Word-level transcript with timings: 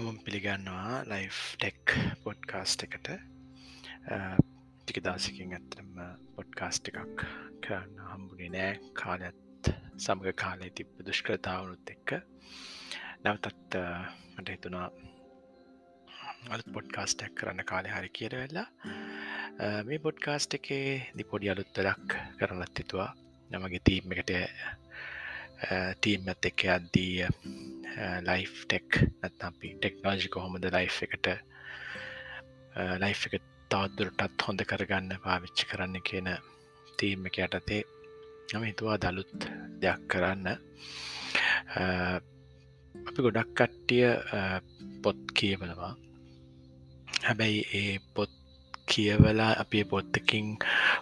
හැමම් 0.00 0.18
පිළිගන්නවා 0.24 1.00
life 1.10 1.38
tech 1.54 1.92
podcast 2.24 2.84
එකට. 2.86 3.08
ටික 4.80 5.00
දවසකින් 5.04 5.52
ඇත්තම 5.56 5.90
පොඩ්කාස්ට 6.36 6.88
එකක් 6.90 7.24
කරන්න 7.64 7.98
හම්බුණේ 8.12 8.50
නෑ. 8.54 8.70
කාලත් 9.00 9.70
සමග 10.04 10.32
කාලය 10.42 10.70
තිබ්බ 10.78 11.02
දුෂ්කරතාවනුත් 11.08 11.92
එක්ක. 11.94 12.14
නැවතත් 13.24 13.76
මට 14.36 14.56
හිතුනා 14.56 14.86
අලුත් 16.48 16.72
පොඩ්කාස්ටක් 16.78 17.36
කරන්න 17.42 17.68
කාලය 17.72 17.92
හරි 17.96 18.12
කියර 18.20 18.38
වෙල්ලා 18.42 18.68
මේ 19.88 20.04
පොඩ්කාස්ට 20.06 20.56
එකේ 20.60 20.86
දි 21.16 21.28
පොඩි 21.32 21.52
අලුත්තලක් 21.54 22.16
කරනත් 22.38 22.84
හිතුවා. 22.84 23.10
නමගේ 23.50 23.86
තීම් 23.90 24.16
එකට 24.16 24.32
ටීම් 26.00 26.32
ඇත් 26.32 26.50
එක 26.52 26.68
අද්දී 26.78 27.12
ලයි් 28.26 28.44
ටෙක් 28.48 28.88
නැත්නම්පි 29.20 29.76
ටෙක්නෝජි 29.76 30.32
කොහොමද 30.34 30.64
ලයි් 30.74 30.88
එකට 31.06 31.30
ලයි් 33.02 33.14
එක 33.28 33.40
තවත්දුරටත් 33.70 34.44
හොඳ 34.46 34.62
කරගන්න 34.64 35.22
පාවිච්චි 35.24 35.70
කරන්න 35.70 36.06
කියන 36.08 36.28
තීම 36.98 37.26
එක 37.28 37.38
යටතේ 37.46 37.82
නම 38.50 38.64
හිතුවා 38.66 38.98
දළුත් 38.98 39.46
දෙයක් 39.82 40.00
කරන්න. 40.10 40.46
අපි 42.94 43.24
ගොඩක් 43.24 43.50
කට්ටිය 43.58 44.06
පොත් 45.02 45.20
කියවනවා. 45.38 45.92
හැබැයි 47.24 47.60
ඒ 47.80 47.94
පොත් 48.14 48.32
කියවලා 48.88 49.52
අපේ 49.62 49.84
පොත්තකින් 49.86 50.48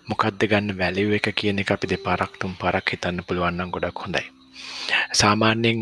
මොකක්ද 0.09 0.41
ගන්න 0.51 0.79
වැලිව 0.81 1.15
එක 1.19 1.31
කියන 1.35 1.63
එක 1.63 1.73
අපි 1.75 1.91
දෙ 1.91 2.05
පරක්තුම් 2.07 2.59
පරක් 2.63 2.87
හිතන්න 2.93 3.25
පුළුවන්නම් 3.27 3.73
ගොඩක් 3.75 4.05
හොඳයි. 4.05 4.27
සාමාන්‍යෙන් 5.21 5.79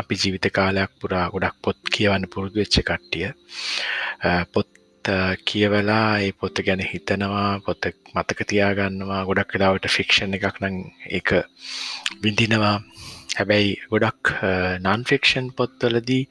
අපි 0.00 0.20
ජීවිත 0.20 0.46
කාලයක් 0.58 0.92
පුරා 1.00 1.26
ගොඩක් 1.32 1.56
පොත් 1.64 1.78
කියවන්න 1.94 2.30
පුරුදු 2.32 2.62
වෙච්ච 2.62 2.78
කට්ටිය. 2.88 3.28
පොත් 4.54 4.68
කියවලා 5.48 6.08
ඒ 6.24 6.32
පොත්ත 6.40 6.56
ගැන 6.66 6.82
හිතනවා 6.90 7.60
පොත්ත 7.66 7.82
මතක 8.14 8.40
තියාගන්නවා 8.50 9.22
ගොඩක් 9.28 9.54
වෙලාවට 9.54 9.88
ෆික්ෂන් 9.96 10.36
එකක් 10.38 10.58
නම් 10.62 10.76
එක 11.18 11.28
විඳිනවා. 12.22 12.76
හැබැයි 13.36 13.70
ගොඩක් 13.92 14.34
නන් 14.84 15.02
ෆික්ෂන් 15.10 15.46
පොත්වලදී 15.58 16.24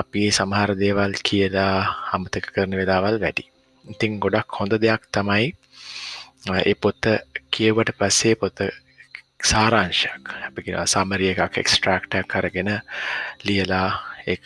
අපි 0.00 0.22
සමහර 0.38 0.70
දේවල් 0.82 1.14
කියලා 1.28 1.76
අමතක 2.14 2.46
කරන 2.54 2.76
වෙලාවල් 2.80 3.16
වැඩි. 3.24 3.44
ඉතින් 3.84 4.20
ගොඩක් 4.24 4.58
හොඳ 4.58 4.72
දෙයක් 4.84 5.02
තමයි 5.16 5.46
ඒ 6.60 6.74
පොත්ත 6.82 7.04
කියවට 7.54 7.90
පස්සේ 7.98 8.34
පොත 8.42 8.58
සාරංශයක්. 9.44 10.24
අපි 10.46 10.60
සමරිය 10.86 11.32
එකක් 11.32 11.58
එක්ස්ට්‍රක්ටක් 11.62 12.28
කරගෙන 12.28 12.70
ලියලා 13.46 13.90
එක 14.26 14.44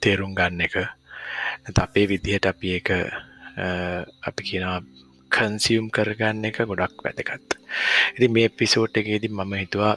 තේරුම් 0.00 0.34
ගන්න 0.34 0.60
එක. 0.60 0.76
අපේ 1.76 2.06
විදිහට 2.08 2.46
අපි 2.46 2.76
එක 2.78 2.90
අපි 4.28 4.42
කියනවා 4.48 4.80
කන්සියම් 5.30 5.90
කරගන්න 5.90 6.44
එක 6.50 6.58
ගොඩක් 6.70 7.04
වැදගත්. 7.04 7.58
ඉති 8.16 8.28
මේ 8.28 8.48
පිසෝට් 8.48 8.96
එකේදී 8.96 9.32
මම 9.32 9.54
හිතුවා 9.62 9.96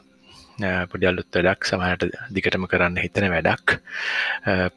පොඩි 0.91 1.09
අලුත් 1.09 1.29
වැඩක් 1.35 1.67
සමහට 1.69 2.03
දිගටම 2.33 2.65
කරන්න 2.71 2.97
හිතන 3.03 3.29
වැඩක්. 3.35 3.77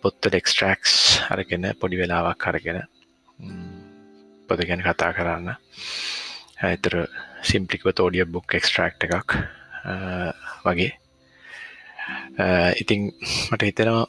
පොත්තල 0.02 0.36
එක්ස්ට්‍රක්ස් 0.40 0.94
අරගෙන 1.30 1.70
පොඩි 1.80 2.00
වෙලාවක් 2.02 2.48
අරගෙන 2.50 2.82
පොද 4.48 4.60
ගැන 4.68 4.82
කතා 4.82 5.12
කරන්න. 5.16 5.54
ඇතර 6.68 6.94
සිම්පලික්ව 7.48 7.92
තෝඩිය 7.96 8.24
බුක් 8.24 8.54
එක්ස්ට්‍රක්් 8.58 9.04
එකක් 9.06 9.30
වගේ. 10.64 10.92
ඉතිං 12.82 13.10
මට 13.50 13.62
හිතෙනවා 13.68 14.06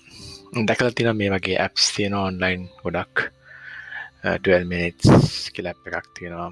දැකල 0.68 0.92
තින 0.96 1.12
මේ 1.18 1.32
වගේ 1.36 1.60
ඇප්ස් 1.66 1.92
තියෙන 1.96 2.14
ඔන්ලයින් 2.14 2.68
ගොඩක්. 2.84 3.30
12 4.24 4.68
මිනිස් 4.72 5.50
කිලැප් 5.56 5.88
එකක් 5.88 6.08
තියෙනවා. 6.18 6.52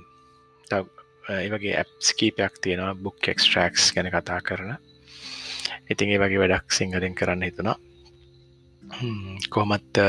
ඒ 1.30 1.50
වගේ 1.54 1.76
ඇප්ස් 1.82 2.14
කීපයක් 2.20 2.62
තියෙනවා 2.64 2.96
බුක් 3.04 3.28
එක්ස්ට්‍රක්ස් 3.34 3.92
ගැන 3.96 4.10
කතා 4.16 4.40
කරන. 4.42 4.72
ඉතින් 5.92 6.14
ඒ 6.14 6.22
වගේ 6.22 6.42
වැඩක් 6.42 6.72
සිංහලින් 6.78 7.16
කරන්න 7.20 7.46
හිතුනා 7.48 7.78
කොහොමත් 9.54 10.00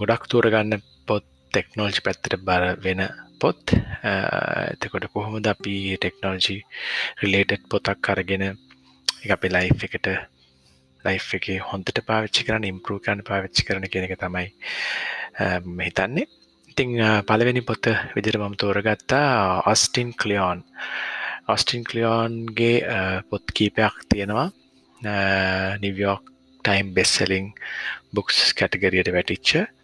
ගොඩක් 0.00 0.24
තූරගන්න 0.30 0.80
පොත් 1.50 1.58
ටෙක්නෝල්ජි 1.58 2.02
පැත්තට 2.06 2.34
බර 2.46 2.64
වෙන 2.84 3.00
පොත්. 3.42 3.72
එතකොට 4.72 5.06
කොහොමද 5.14 5.46
අපි 5.52 5.96
ටෙක්නෝජි 5.98 6.56
රිලේටඩ් 7.22 7.64
පොතක් 7.72 8.10
අරගෙන 8.12 8.44
එක 8.46 9.30
අපේ 9.34 9.50
ලයි් 9.50 9.70
එකට 9.86 10.06
ලයි් 11.04 11.18
එක 11.38 11.48
හොඳට 11.70 11.98
පාවිච්චි 12.10 12.46
කරන 12.46 12.68
ඉම්පරූ 12.70 13.00
කරන්න 13.02 13.26
පාවිච්චි 13.26 13.66
කරන 13.66 13.88
කෙන 13.90 14.06
එක 14.06 14.14
තමයි 14.22 14.46
හිතන්නේ. 15.86 16.26
ඉතිං 16.70 16.90
පලවෙනි 17.26 17.62
පොත 17.66 17.90
විදිර 18.14 18.38
මම 18.38 18.54
තෝරගත්තා 18.62 19.66
ඔස්ටින් 19.72 20.14
කලියෝන් 20.14 20.62
ඔස්ටින් 21.48 21.82
කලියෝන්ගේ 21.84 22.76
පොත් 23.30 23.44
කීපයක් 23.56 24.06
තියෙනවා. 24.08 24.48
New York 25.82 26.22
Times 26.64 26.94
bestselling 26.94 27.52
books 28.14 28.54
කැටගරියට 28.54 29.12
වැටිච්ච. 29.18 29.79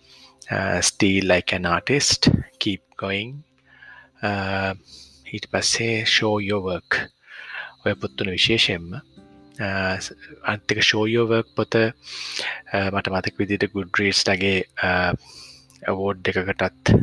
Uh, 0.47 0.79
steal 0.79 1.27
like 1.27 1.53
an 1.57 1.67
artist 1.67 2.31
keep 2.62 2.83
going. 2.97 3.43
Uh, 4.23 4.79
ඊට 5.27 5.49
පස්සේ 5.51 6.05
ෂෝයෝවර්ක් 6.07 7.01
ඔය 7.83 7.95
පොත්තුන 7.99 8.31
විශේෂයෙන්ම 8.31 8.95
uh, 8.95 9.97
අන්තික 10.53 10.83
ෂෝයෝවර්ක් 10.87 11.51
පොත 11.59 11.75
මට 12.95 13.11
මතක 13.11 13.43
විදිට 13.43 13.67
ගුඩ්රීස්ටගේ 13.75 14.62
අවෝඩ් 15.91 16.31
එකකටත් 16.31 16.95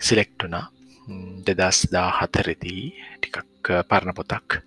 සිලෙක්ටුනා 0.00 0.64
hmm, 1.06 1.46
දෙදස් 1.46 1.86
දා 1.94 2.10
හතරෙදී 2.18 2.90
ටිකක් 3.20 3.74
පරණ 3.86 4.18
පොතක්. 4.18 4.60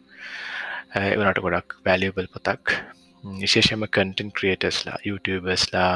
එවනට 0.95 1.43
ගොඩක් 1.43 1.79
වැලියබල් 1.83 2.31
පොතක්. 2.31 2.77
විශේෂම 3.23 3.83
කටන් 3.87 4.31
ක්‍රියටස්ලා 4.31 4.97
YouTubeබස්ලා 5.05 5.95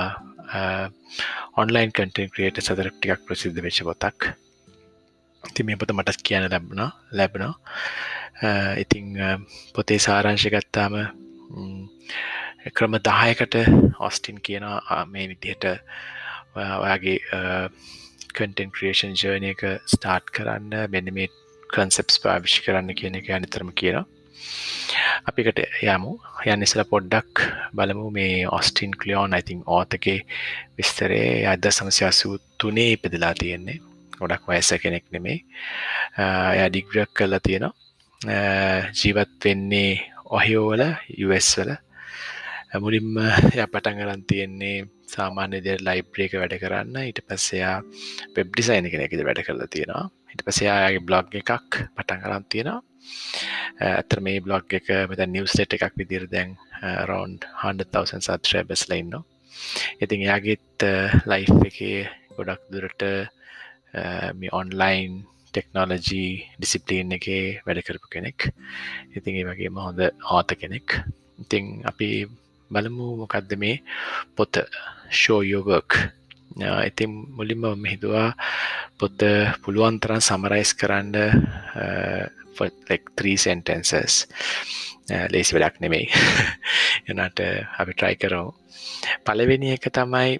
ඔන්ලයින් 1.58 1.92
කටන් 1.92 2.30
ක්‍රියට 2.32 2.62
සදර 2.62 2.90
ටිකක් 2.92 3.26
ප්‍රසිද්ධ 3.26 3.60
වෙච්ච 3.60 3.82
පොතක් 3.84 4.30
ති 5.44 5.64
මේ 5.64 5.76
පොත 5.76 5.92
මටත් 5.92 6.24
කියන්න 6.24 6.48
ලැබුණ 6.48 6.84
ලැබෙනවා 7.12 7.56
ඉතිං 8.78 9.20
පොතේ 9.76 10.00
සාරංශ 10.00 10.48
ගත්තාම 10.50 10.96
ක්‍රම 12.74 12.98
දායකට 13.02 13.60
ඔස්ටින් 14.02 14.40
කියනවා 14.42 15.04
මේ 15.08 15.28
විදිහට 15.28 15.68
ඔයාගේ 16.56 17.18
කටන් 18.34 18.72
ක්‍රියේෂන් 18.72 19.16
ජර්නය 19.16 19.52
එක 19.52 19.66
ස්ටාර්ට් 19.88 20.32
කරන්න 20.32 20.88
මෙන්න 20.90 21.14
මේ 21.14 21.34
කන්සෙප්ස් 21.70 22.24
පාවිශ් 22.24 22.62
කරන්න 22.64 22.96
කියන 22.96 23.20
එක 23.20 23.34
අනිතරම 23.34 23.76
කියනවා 23.76 24.08
අපිකට 25.30 25.60
යමු. 25.84 26.12
යන්න 26.52 26.66
ඉසල 26.66 26.82
පොඩ්ඩක් 26.92 27.44
බලමු 27.78 28.10
මේ 28.18 28.46
ඔස්ටින් 28.58 28.94
කලියෝන් 29.02 29.36
අයිතින් 29.38 29.64
ඕතගේ 29.78 30.20
විස්තරේ 30.78 31.46
අද 31.54 31.66
සමසය 31.72 32.06
අසූ 32.10 32.36
තුනේ 32.60 32.92
ඉපදිලා 32.96 33.34
තියෙන්නේ. 33.42 33.80
ගොඩක් 34.20 34.48
වයස 34.50 34.70
කෙනෙක් 34.84 35.06
නෙමේ 35.16 35.40
ය 36.58 36.70
ඩිග්‍රක් 36.70 37.12
කරලා 37.18 37.42
තියෙනවා. 37.48 37.76
ජීවත් 39.00 39.36
වෙන්නේ 39.46 39.92
ඔහිෝවල 40.38 40.84
යස් 41.18 41.50
වල. 41.60 41.72
මුලින්ම 42.84 43.20
ය 43.56 43.66
පටන්ගරන් 43.74 44.24
තියෙන්නේ 44.32 44.78
සාමාන්‍ය 45.14 45.62
දෙ 45.66 45.78
ලයිබ්‍රේක 45.88 46.34
වැඩ 46.42 46.56
කරන්න. 46.64 46.96
ඊට 47.04 47.22
පස්සයා 47.28 47.76
වෙබ් 48.36 48.48
ඩිසයින 48.52 48.90
කෙනෙකිද 48.94 49.24
වැඩ 49.28 49.44
කරලා 49.48 49.74
තියෙනවා. 49.76 50.06
හිට 50.32 50.44
පසයාගේ 50.48 51.06
බ්ලොග් 51.08 51.36
එකක් 51.42 51.52
පටන් 51.96 52.24
කරන් 52.24 52.48
තියෙනවා. 52.54 52.82
Eh, 53.80 53.94
ඇතර 53.94 54.22
මේ 54.26 54.44
බ්ලොග් 54.46 54.74
එක 54.80 54.88
මෙත 55.10 55.22
නිවස්ලෙට් 55.30 55.76
එකක් 55.78 55.98
විදිර 56.00 56.28
දැන් 56.32 56.56
රවන්් 57.08 57.40
100,000 57.64 58.24
සත්්‍රය 58.28 58.64
බෙස්ලයින්න 58.70 59.18
ඉතින් 60.04 60.24
එයාගේත් 60.26 60.86
eh, 60.86 61.14
ලයි් 61.30 61.46
එක 61.70 61.80
ගොඩක් 62.38 62.64
දුරට 62.74 63.04
eh, 63.08 64.30
මේ 64.40 64.54
ඔන්ලයින් 64.60 65.22
ටෙක්නෝලජී 65.52 66.32
ඩිසිප්ලීන් 66.58 67.16
එක 67.18 67.28
වැඩ 67.66 67.86
කරපු 67.86 68.12
කෙනෙක්. 68.14 68.50
ඉතින් 69.16 69.40
ඒ 69.40 69.48
වගේම 69.48 69.80
හොඳ 69.86 70.02
ආත 70.36 70.54
කෙනෙක්. 70.62 71.00
ඉතිං 71.42 71.82
අපි 71.92 72.10
බලමු 72.72 73.08
මොකක්ද 73.22 73.58
මේ 73.58 73.82
පොත 74.36 74.62
ෂෝයෝවර්ක් 75.10 75.92
ඉතින් 76.60 77.12
මුලින්ම 77.30 77.64
මෙහිදවා 77.78 78.34
පොත්ත 78.98 79.22
පුළුවන්තරන් 79.64 80.22
සමරයිස් 80.22 80.74
කරන්න 80.74 81.14
ත්‍රී 83.16 83.38
සෙන්ටන්සස් 83.38 84.26
ලේසි 85.30 85.56
වැඩක් 85.56 85.80
නෙමෙයි. 85.80 86.08
එනට 87.10 87.40
අපි 87.80 87.94
ට්‍රයි 87.94 88.16
කරමු. 88.18 88.52
පලවෙනි 89.24 89.74
එක 89.76 89.88
තමයි 89.90 90.40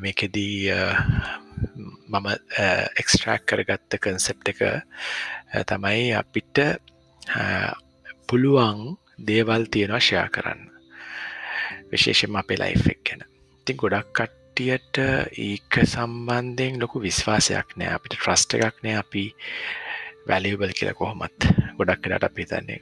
මේකෙදී 0.00 0.58
මම 2.08 2.26
එක්ස්ට්‍රක් 3.00 3.46
කරගත්ත 3.46 3.98
කන්සෙප් 3.98 4.42
එක 4.52 4.60
තමයි 5.64 6.12
අපිට 6.12 6.58
පුළුවන් 8.26 8.96
දේවල් 9.18 9.64
තියෙනවා 9.70 10.00
ෂයා 10.00 10.28
කරන්න. 10.28 10.60
විශේෂම 11.90 12.36
අපේ 12.36 12.58
ලයිෆ් 12.58 12.84
එක් 12.86 13.00
ගැන. 13.04 13.22
ඉතින් 13.62 13.76
ගොඩක් 13.76 14.12
කට්ටියට 14.56 14.98
ඒක 15.36 15.76
සම්බන්ධයෙන් 15.84 16.80
ලොකු 16.80 17.00
විශ්වාසයක් 17.00 17.74
නෑ. 17.76 17.92
අපිට 17.96 18.14
ට්‍රස්ට 18.16 18.54
එකක් 18.56 18.78
නෑ. 18.84 18.96
අපි 19.02 19.24
වැලියබල් 20.28 20.72
කියලා 20.78 20.96
කොහොමත් 20.96 21.48
ගොඩක් 21.76 22.00
කලට 22.02 22.24
අපි 22.24 22.46
තන්නේ 22.48 22.80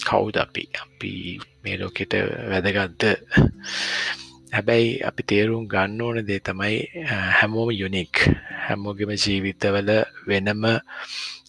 කවුද 0.00 0.36
අපි? 0.36 0.64
අපි 0.82 1.12
මේ 1.64 1.78
ලෝකෙට 1.80 2.12
වැදගත්ද? 2.52 3.02
හැබැයි 4.52 5.00
අපි 5.10 5.22
තේරුම් 5.32 5.64
ගන්න 5.68 6.04
ඕන 6.04 6.20
දේ 6.28 6.40
තමයි 6.44 6.76
හැමෝම 7.40 7.72
යුනික් 7.72 8.28
හැමෝගෙම 8.68 9.16
ජීවිතවල 9.16 9.90
වෙනම 10.28 10.64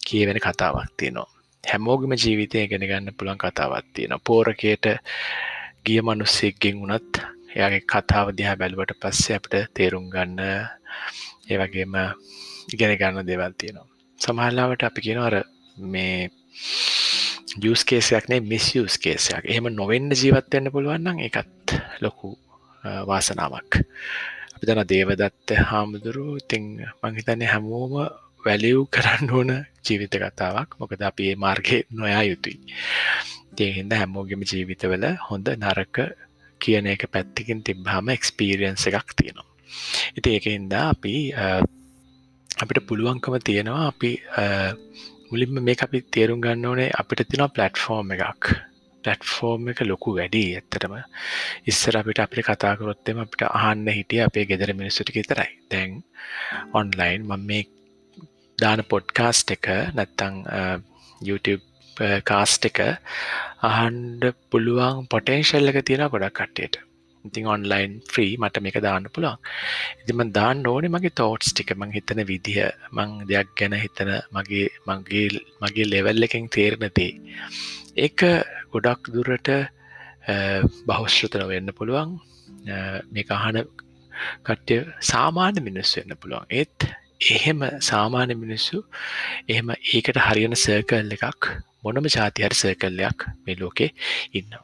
කියවෙන 0.08 0.40
කතාවක් 0.40 0.92
තියෙනවා. 0.98 1.30
හැමෝගම 1.64 2.16
ජීවිතය 2.24 2.68
ගෙන 2.72 2.88
ගන්න 2.90 3.18
පුළන් 3.20 3.44
කතාවත් 3.44 3.94
තියෙන 3.94 4.20
පෝරකයට 4.24 4.94
ගිය 5.86 6.02
මනුස්සෙක්ගෙන් 6.02 6.80
වුණත් 6.80 7.35
එයාගේ 7.56 7.84
කතාව 7.86 8.28
දිහා 8.38 8.56
බැලුවට 8.56 8.96
පස්සේ 9.02 9.38
අපට 9.38 9.54
තේරුම් 9.74 10.08
ගන්න 10.10 10.40
ඒ 11.46 11.58
වගේම 11.58 11.96
ඉගෙන 12.70 12.96
ගන්න 12.96 13.28
දෙවල් 13.28 13.54
තියෙනවා. 13.54 13.88
සමහල්ලාවට 14.20 14.84
අපි 14.84 15.02
කියනවර 15.02 15.36
මේ 15.88 16.30
ජස් 17.56 17.84
කේසයක්නේ 17.84 18.42
මිස් 18.42 18.68
යස් 18.76 18.98
කේසයක් 18.98 19.46
එහෙම 19.46 19.70
නොවෙන්න 19.72 20.12
ජීවත්වන්න 20.14 20.74
පුළුවන්නම් 20.74 21.24
එකත් 21.28 21.76
ලොකු 22.02 22.36
වාසනාවක්. 23.04 23.72
අපි 24.56 24.64
තන 24.66 24.82
දේවදත්ත 24.86 25.50
හාමුදුරු 25.64 26.26
ඉතිං 26.38 26.66
මංහිතන්නේ 27.02 27.48
හැමෝම 27.48 27.94
වැලිව් 28.46 28.80
කරන්න 28.88 29.32
ඕන 29.32 29.52
ජීවිත 29.86 30.16
කතාවක්. 30.18 30.70
මොකද 30.80 31.02
අපි 31.02 31.24
ඒ 31.30 31.36
මාර්ගය 31.38 31.78
නොයා 31.92 32.24
යුතුයි. 32.24 32.58
තියහින්ද 33.56 33.94
හැමෝගෙම 33.94 34.42
ජීවිතවල 34.44 35.06
හොඳ 35.28 35.48
නරක 35.56 35.98
කියන 36.66 36.88
එක 36.94 37.04
පැත්තිකින් 37.16 37.64
තිබ්හම 37.68 38.14
එක්ස්පීරියන්ස 38.18 38.86
එකක් 38.92 39.10
තියෙනවා. 39.20 39.50
ඉති 40.18 40.30
ඒකහින්දා 40.36 40.86
අපි 40.94 41.14
අපිට 42.64 42.80
පුළුවන්කම 42.90 43.36
තියෙනවා 43.50 43.88
අපි 43.92 44.12
මුලින්ම 45.32 45.60
මේ 45.68 45.82
අපි 45.88 46.00
තේරුම් 46.16 46.40
ගන්න 46.46 46.70
ඕනේ 46.72 46.90
අපිට 47.02 47.28
තින 47.32 47.44
පලට්ෆෝර්ම් 47.58 48.16
එකක්. 48.16 48.46
පලට්ෆෝර්ම් 49.04 49.70
එක 49.72 49.80
ලොකු 49.92 50.10
වැඩි 50.18 50.44
ඇත්තටම. 50.58 50.94
ඉස්සර 51.70 51.98
අපිට 52.02 52.20
අපි 52.26 52.46
කතාකරොත්තෙම 52.48 53.22
අපිට 53.24 53.44
අහන්න 53.50 53.88
හිටිය 53.98 54.22
අපේ 54.28 54.46
ගෙදර 54.52 54.74
මිනිස්සුටි 54.82 55.18
විතරයි. 55.18 55.52
දැන් 55.72 55.92
ඔන්ලයින් 56.80 57.22
මම 57.30 57.44
මේ 57.50 57.64
දාන 58.60 58.82
පොඩ්කාස්ට් 58.92 59.56
එක 59.56 59.68
නැත්තං 59.98 60.36
YouTube 61.28 61.64
කාස්ට් 62.30 62.66
එක 62.70 62.80
අහන්ඩ 63.70 64.34
පුළුවන් 64.52 65.08
පොටේන්ශල් 65.14 65.72
එක 65.72 65.80
තියෙන 65.88 66.10
ගොඩක් 66.16 66.36
කට්ටයට. 66.40 66.82
ඉතින් 67.26 67.48
ඔන්ලයින් 67.54 67.94
්‍රී 68.16 68.34
මට 68.42 68.62
මේක 68.66 68.78
දාන්න 68.88 69.08
පුළුවන්. 69.14 69.40
ඉතිම 70.02 70.24
දාන්න 70.38 70.68
ඕනේ 70.72 70.94
මගේ 70.96 71.16
තෝට්ස් 71.22 71.54
ටික. 71.54 71.72
මං 71.80 71.96
හිතන 71.98 72.22
විදිහ 72.32 72.60
මං 72.98 73.16
දෙයක් 73.32 73.56
ගැන 73.60 73.78
හිතන 73.84 74.12
මගේ 74.36 74.68
මගේ 74.90 75.26
මගේ 75.64 75.90
ලෙවල් 75.94 76.28
එකෙන් 76.28 76.52
තේරණතේ 76.58 77.14
ඒක 78.06 78.20
ගොඩක් 78.74 79.10
දුරට 79.16 79.50
බෞෂ්‍රතන 80.92 81.48
වෙන්න 81.54 81.74
පුළුවන්. 81.80 82.20
මේ 83.14 83.26
අහන 83.40 83.64
කට්ටය 84.48 84.78
සාමාන්‍ය 85.12 85.66
මිනිස්සු 85.70 86.02
වෙන්න 86.02 86.18
පුළුවන්. 86.22 86.46
ඒත් 86.60 86.80
එහෙම 87.34 87.62
සාමාන්‍ය 87.90 88.36
මිනිස්සු 88.44 88.84
එහෙම 89.54 89.70
ඒකට 89.94 90.20
හරියන 90.28 90.56
සර්කල් 90.66 91.16
එකක් 91.18 91.50
මොනම 91.86 92.08
ජාතිහරි 92.16 92.56
සර්කල්ලයක් 92.56 93.28
මේ 93.44 93.60
ලෝකේ 93.60 93.90
ඉන්නවා. 94.34 94.64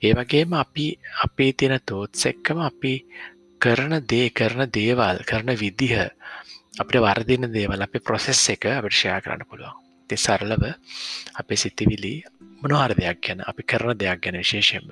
ඒ 0.00 0.12
වගේම 0.14 0.52
අපි 0.54 0.86
අපේ 1.24 1.52
තියෙන 1.54 1.76
තෝත්ස 1.86 2.26
එක්කම 2.26 2.58
අපි 2.68 2.94
කරන 3.60 3.94
දේ 4.04 4.28
කරන 4.32 4.62
දේවල් 4.70 5.18
කරන 5.24 5.50
විදිහ 5.62 5.94
අපිට 6.80 7.02
වර්දින 7.02 7.46
දේවල් 7.52 7.86
අපේ 7.86 8.00
ප්‍රොසෙස් 8.00 8.42
එක 8.54 8.64
අපට 8.70 8.94
ෂයා 8.94 9.20
කරන්න 9.20 9.48
පුළුවන්. 9.50 9.76
තෙ 10.10 10.16
සරලව 10.16 10.64
අපේ 11.40 11.56
සිතිවිලි 11.56 12.14
මොනහර 12.62 12.92
දෙයක් 12.94 13.20
ගැන 13.24 13.46
අපි 13.50 13.62
කරන 13.64 13.98
දෙයක් 13.98 14.20
ගැන 14.22 14.40
විශේෂෙන්ම 14.42 14.90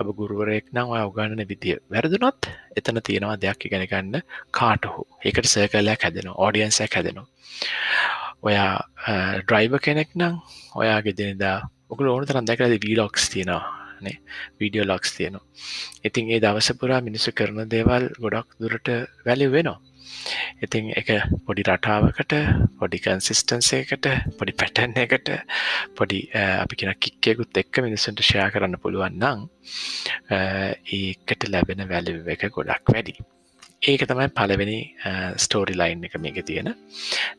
ඔබ 0.00 0.08
ගුරුවරයෙක් 0.18 0.66
නම් 0.74 0.92
ඔය 0.94 1.02
උගන්නන 1.08 1.42
විදිිය 1.50 1.78
වැරදුනොත් 1.92 2.50
එතන 2.78 3.00
තියෙනවා 3.06 3.36
දෙයක් 3.38 3.66
ඉගෙන 3.68 3.86
ගන්න 3.90 4.22
කාටහු. 4.58 5.06
ඒකට 5.24 5.48
සර්කලයක් 5.52 6.04
හැදෙන 6.04 6.28
ඕඩියන්සයක් 6.34 6.96
හැදෙනවා. 6.96 7.26
ඔයා 8.42 8.72
ඩ්‍රයිව 9.40 9.74
කෙනෙක් 9.80 10.10
නම් 10.14 10.36
ඔයා 10.74 11.00
ගෙදනිදා 11.02 11.58
ඔකල 11.90 12.06
ඕන 12.08 12.26
තරන් 12.26 12.48
දැකලද 12.48 12.78
වීලොක්ස් 12.84 13.30
තියෙනවා 13.30 13.86
නේ. 14.00 14.16
වීඩියෝ 14.60 14.86
ලොක්ස් 14.86 15.12
තියෙනවා. 15.12 15.44
ඉතින් 16.04 16.30
ඒ 16.30 16.40
දවසපුරා 16.40 17.00
මිනිස්සු 17.00 17.32
කරන 17.32 17.60
දේවල් 17.70 18.08
ගොඩක් 18.22 18.48
දුරට 18.60 18.88
වැලි 19.26 19.46
වෙනවා. 19.48 19.78
ඉතින් 20.62 20.90
එක 21.00 21.08
පොඩි 21.46 21.66
රටාවකට 21.68 22.34
පොඩි 22.80 23.02
කන්සිස්ටන්සයකට 23.04 24.08
පොඩි 24.38 24.56
පැටන් 24.60 24.98
එකට 25.04 25.30
පොඩි 25.96 26.20
අපි 26.34 26.80
කෙන 26.80 26.92
කික්කයකුත් 26.96 27.62
එක්ක 27.62 27.82
මිනිසුන්ට 27.86 28.22
ෂයා 28.22 28.50
කරන්න 28.50 28.82
පුළුවන් 28.82 29.18
නම් 29.22 29.40
ඒකට 30.92 31.48
ලැබෙන 31.48 31.88
වැලි 31.88 32.20
එක 32.36 32.46
ගොඩක් 32.50 32.94
වැඩි 32.94 33.16
ඒක 33.90 34.02
තමයි 34.10 34.28
පලවෙනි 34.38 34.78
ස්ටෝරි 35.44 35.74
ලයින් 35.80 36.04
එක 36.06 36.16
මේක 36.24 36.38
තියෙන. 36.48 36.68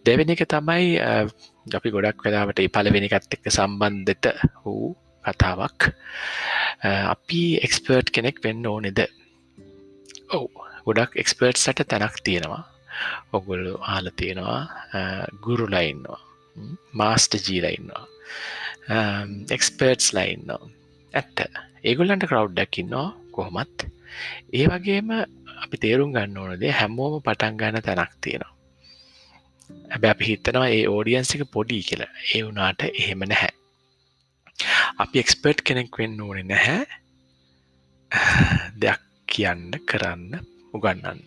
දෙවෙනි 0.05 0.35
එක 0.35 0.43
තමයි 0.53 0.85
අපි 1.79 1.93
ගොඩක් 1.95 2.23
වෙලාවට 2.25 2.63
පලවෙනිකත් 2.77 3.35
එක්ක 3.37 3.51
සම්බන්ධත 3.57 4.25
වූ 4.63 4.95
කතාවක්. 5.25 5.91
අපි 7.13 7.41
එක්ස්පර්ට් 7.67 8.13
කෙනෙක් 8.15 8.39
වෙන්න 8.45 8.65
ඕනෙද? 8.73 8.99
ඔවු 10.35 10.47
ගොඩක් 10.87 11.19
එක්ස්පර්ට් 11.23 11.59
සට 11.63 11.87
තැනක් 11.91 12.19
තියෙනවා. 12.27 12.63
ඔගොල්ලු 13.37 13.73
ආල 13.93 14.07
තියෙනවා 14.19 14.61
ගුරුලයින්නවා 15.45 16.21
මාස්ට 16.99 17.33
ජීලයින්නවා 17.47 18.05
එක්ස්පර්ට්ස් 19.57 20.07
ලයින්නවා 20.17 20.63
ඇත්ත. 21.13 21.37
ඒගොල්ලන්ට 21.83 22.25
කරව්ඩ්ඩක්කින්නවා 22.31 23.07
කොහොමත්. 23.35 23.77
ඒ 24.57 24.65
වගේම 24.71 25.11
අපි 25.63 25.77
තේරුම් 25.77 26.13
ගන්න 26.15 26.37
ඕනදේ 26.37 26.71
හැමෝම 26.71 27.17
පටන් 27.21 27.59
ගන්න 27.59 27.85
තැනක් 27.87 28.13
තියෙනවා. 28.21 28.53
හැබැ 29.91 30.11
අපි 30.11 30.29
හිතනවා 30.29 30.67
ඒ 30.69 30.85
ඕඩියන්සික 30.87 31.43
පොඩි 31.53 31.81
කියලා. 31.89 32.13
ඒ 32.33 32.41
වුනාට 32.45 32.87
එහෙම 32.91 33.21
නැහැ. 33.25 33.53
අපි 34.97 35.23
එක්ස්පර්ට් 35.23 35.67
කෙනෙක් 35.67 35.99
වෙන්න 35.99 36.21
ඕනෙ 36.21 36.43
නැහැ. 36.43 36.85
දෙයක් 38.81 39.01
කියන්න 39.27 39.71
කරන්න 39.83 40.39
උගන්නන්න 40.73 41.21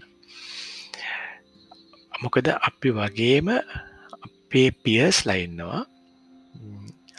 මොකද 2.15 2.49
අපි 2.69 2.89
වගේම 2.99 3.49
අපේ 4.27 4.71
පියස් 4.85 5.19
ලයින්නවා 5.29 5.83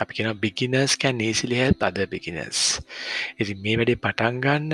අපි 0.02 0.18
කියෙන 0.18 0.40
බිගිනස් 0.44 0.94
කැන් 1.02 1.22
ඒසිලි 1.28 1.58
හෙල් 1.62 1.76
අද 1.88 2.00
බිගිනස් 2.14 2.62
ඉති 3.42 3.54
මේ 3.64 3.76
වැඩේ 3.80 4.02
පටන්ගන්න 4.06 4.72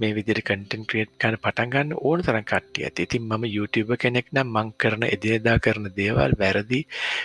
මේ 0.00 0.12
විදිර 0.18 0.40
කටන් 0.42 0.86
ක්‍රියට් 0.90 1.12
කන 1.22 1.38
පටන්ගන්න 1.44 1.96
ඕන 2.00 2.24
තරන් 2.26 2.46
කට්ටිය 2.50 2.86
ඇති. 2.88 3.06
ඉතින් 3.08 3.24
මම 3.28 3.44
YouTube 3.56 3.92
කෙනෙක් 4.04 4.32
නම් 4.34 4.54
මං 4.56 4.72
කරන 4.80 5.04
එදිනෙදා 5.08 5.58
කරන 5.64 5.90
දේවල් 5.98 6.38
වැරදි 6.42 6.80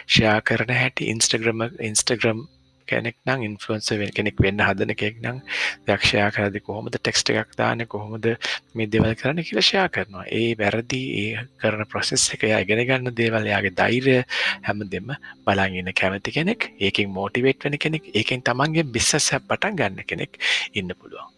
ෂයා 0.08 0.40
කරන 0.50 0.76
හැටි 0.82 1.10
ඉන්ස්ටග්‍රම 1.14 1.64
ඉන්ස්ටග්‍රම් 1.90 2.42
කෙනෙක් 2.88 3.16
නම් 3.26 3.44
ඉන්ෆලන්ස 3.48 3.90
වෙන 3.94 4.12
කෙනෙක් 4.18 4.38
වෙන්න 4.46 4.60
හදන 4.60 4.94
කෙක් 4.96 5.20
නම් 5.22 5.40
දක්ෂයා 5.88 6.30
කරදි 6.36 6.62
කොහොමද 6.68 6.96
ටෙක්ස්ට 6.96 7.34
එකක් 7.34 7.56
දාන 7.58 7.86
කොහොමද 7.88 8.30
මේ 8.76 8.88
දෙවල් 8.88 9.16
කරන 9.16 9.42
කියලෂයා 9.42 9.88
කරනවා. 9.90 10.26
ඒ 10.32 10.56
වැරදි 10.56 11.02
ඒ 11.22 11.44
කරන 11.62 11.86
ප්‍රොසෙස් 11.86 12.26
එක 12.36 12.48
ඉගෙන 12.50 12.84
ගන්න 12.86 13.16
දේවල් 13.16 13.50
යාගේ 13.54 13.76
දෛරය 13.82 14.18
හැම 14.64 14.88
දෙම 14.90 15.14
බලාගන්න 15.46 15.94
කැමති 15.94 16.36
කෙනෙක් 16.38 16.72
ඒකින් 16.80 17.14
මෝටිවේට් 17.18 17.66
වෙන 17.66 17.78
කෙනෙක් 17.78 18.10
ඒකෙන් 18.14 18.44
තමන්ගේ 18.44 18.90
බිස්සස 18.96 19.30
පටන් 19.42 19.80
ගන්න 19.80 20.10
කෙනෙක් 20.10 20.42
ඉන්න 20.74 20.96
පුළුවන්. 21.00 21.30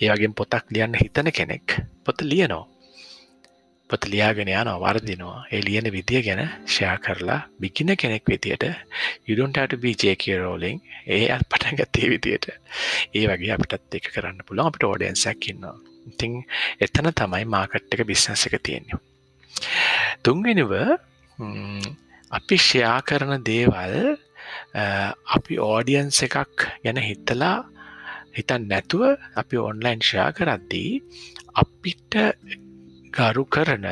ඒවගේ 0.00 0.34
පොතක් 0.34 0.70
ලියන්න 0.70 0.94
හිතන 0.94 1.30
කෙනෙක් 1.32 1.80
පොත 2.04 2.22
ලියනෝ 2.22 2.64
පොත 3.90 4.04
ලියාගෙන 4.06 4.50
යනවා 4.50 4.82
වර්දිනවා 4.84 5.38
ඒ 5.50 5.62
ලියන 5.62 5.88
විදිය 5.92 6.20
ගැන 6.22 6.42
ෂයා 6.66 6.96
කරලා 6.98 7.40
බිකින 7.60 7.90
කෙනෙක් 7.96 8.24
විදියට 8.26 8.64
යුඩන්ට 9.28 9.74
බජක 9.78 10.24
රෝලිං 10.38 10.78
ඒ 11.08 11.24
අල් 11.30 11.44
පටන්ගත්තේ 11.46 12.12
විදියට. 12.12 12.46
ඒ 13.14 13.24
වගේ 13.26 13.52
අපිටත් 13.56 13.98
එක 13.98 14.06
කරන්න 14.10 14.40
පුළුවන්. 14.42 14.68
අපිට 14.68 14.84
ෝඩියන්සැක්කින්නවා 14.84 15.76
ඉතිං 16.06 16.32
එතන 16.80 17.10
තමයි 17.12 17.44
මාකට් 17.46 17.94
එක 17.94 18.02
බිස්නස 18.06 18.46
එක 18.48 18.56
තියෙනවා 18.60 19.00
තුන්ගෙනව 20.22 20.72
අපි 22.30 22.56
ෂයා 22.58 22.98
කරන 23.02 23.36
දේවල් 23.42 23.94
අපි 25.36 25.54
ඕඩියන්ස 25.60 26.20
එකක් 26.26 26.66
ගැන 26.84 27.00
හිතලා 27.00 27.56
හිතන් 28.36 28.68
නැතුව 28.70 29.04
අපි 29.36 29.56
ඔන්ලයින් 29.60 30.00
ෂයා 30.02 30.30
කරද්දී 30.32 30.92
අපිට 31.54 32.12
ගරු 33.14 33.44
කරන 33.46 33.86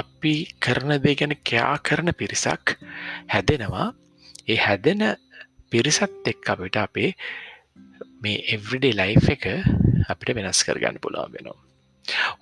අපි 0.00 0.34
කරන 0.64 0.90
දේ 1.04 1.14
ගැන 1.14 1.34
කයා 1.44 1.76
කරන 1.86 2.10
පිරිසක් 2.20 2.76
හැදෙනවා. 3.32 3.88
ඒ 4.48 4.58
හැදෙන 4.66 5.02
පිරිසත් 5.70 6.28
එක් 6.30 6.50
අපිට 6.52 6.76
අපේ 6.76 7.10
මේ 8.22 8.42
එවරිඩේ 8.54 8.96
ලයි් 9.00 9.16
එක 9.34 9.44
අපිට 10.08 10.34
වෙනස් 10.36 10.64
කරගන්න 10.66 11.02
පුළා 11.04 11.28
වෙනවා. 11.34 11.60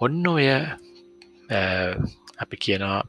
ඔන්න 0.05 0.27
ඔය 0.27 0.47
අපි 2.43 2.57
කියනවා 2.65 3.01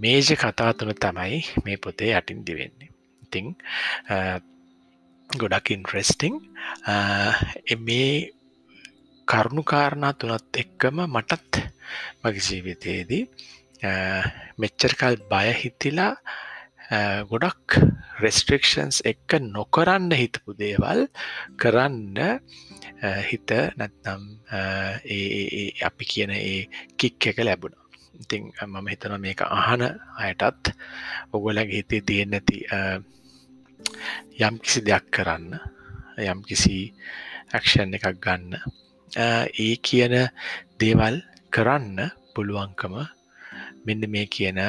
මේජ 0.00 0.28
කතා 0.42 0.70
තුන 0.78 0.94
තමයි 0.96 1.42
මේ 1.64 1.82
පොතේ 1.84 2.12
යටින් 2.18 2.40
දිවෙන්නේ. 2.46 2.90
ඉතිං 3.24 3.46
ගොඩක් 5.30 5.70
ඉන්ට්‍රෙස්ටිං 5.70 6.34
මේ 7.86 8.10
කරුණුකාරණා 9.26 10.12
තුනත් 10.14 10.56
එක්කම 10.56 11.04
මටත් 11.06 11.60
මගේ 12.22 12.46
ජීවිතයේදී 12.46 13.22
මෙච්චරකල් 14.58 15.16
බය 15.30 15.48
හිතිලා 15.54 16.12
ගොඩක් 17.24 17.78
රෙස්ට්‍රක්ෂන්ස් 18.20 19.00
එක්ක 19.04 19.38
නොකරන්න 19.46 20.12
හිතපු 20.12 20.54
දේවල් 20.54 21.06
කරන්න 21.56 22.20
හිත 23.22 23.50
නැත්නම් 23.76 24.22
අපි 25.82 26.04
කියන 26.04 26.30
ඒ 26.32 26.68
කික් 26.96 27.26
එක 27.26 27.38
ලැබුණ. 27.40 27.74
ඉතිං 28.14 28.52
මම 28.62 28.86
හිතන 28.86 29.16
මේක 29.18 29.40
අහන 29.42 29.82
අයටත් 30.18 30.72
ඔගොලගේ 31.32 31.68
හිතේ 31.72 32.02
තියෙන් 32.02 32.30
නැති 32.30 32.58
යම් 34.38 34.54
කිසි 34.58 34.80
දෙයක් 34.82 35.10
කරන්න 35.10 35.58
යම් 36.22 36.40
කිසි 36.42 36.76
ඇක්ෂන් 37.50 37.96
එකක් 37.96 38.20
ගන්න 38.20 38.54
ඒ 39.16 39.74
කියන 39.88 40.14
දේවල් 40.82 41.16
කරන්න 41.54 41.98
පුළුවන්කම 42.36 42.94
මෙන්න 43.86 44.04
මේ 44.14 44.26
කියන 44.36 44.60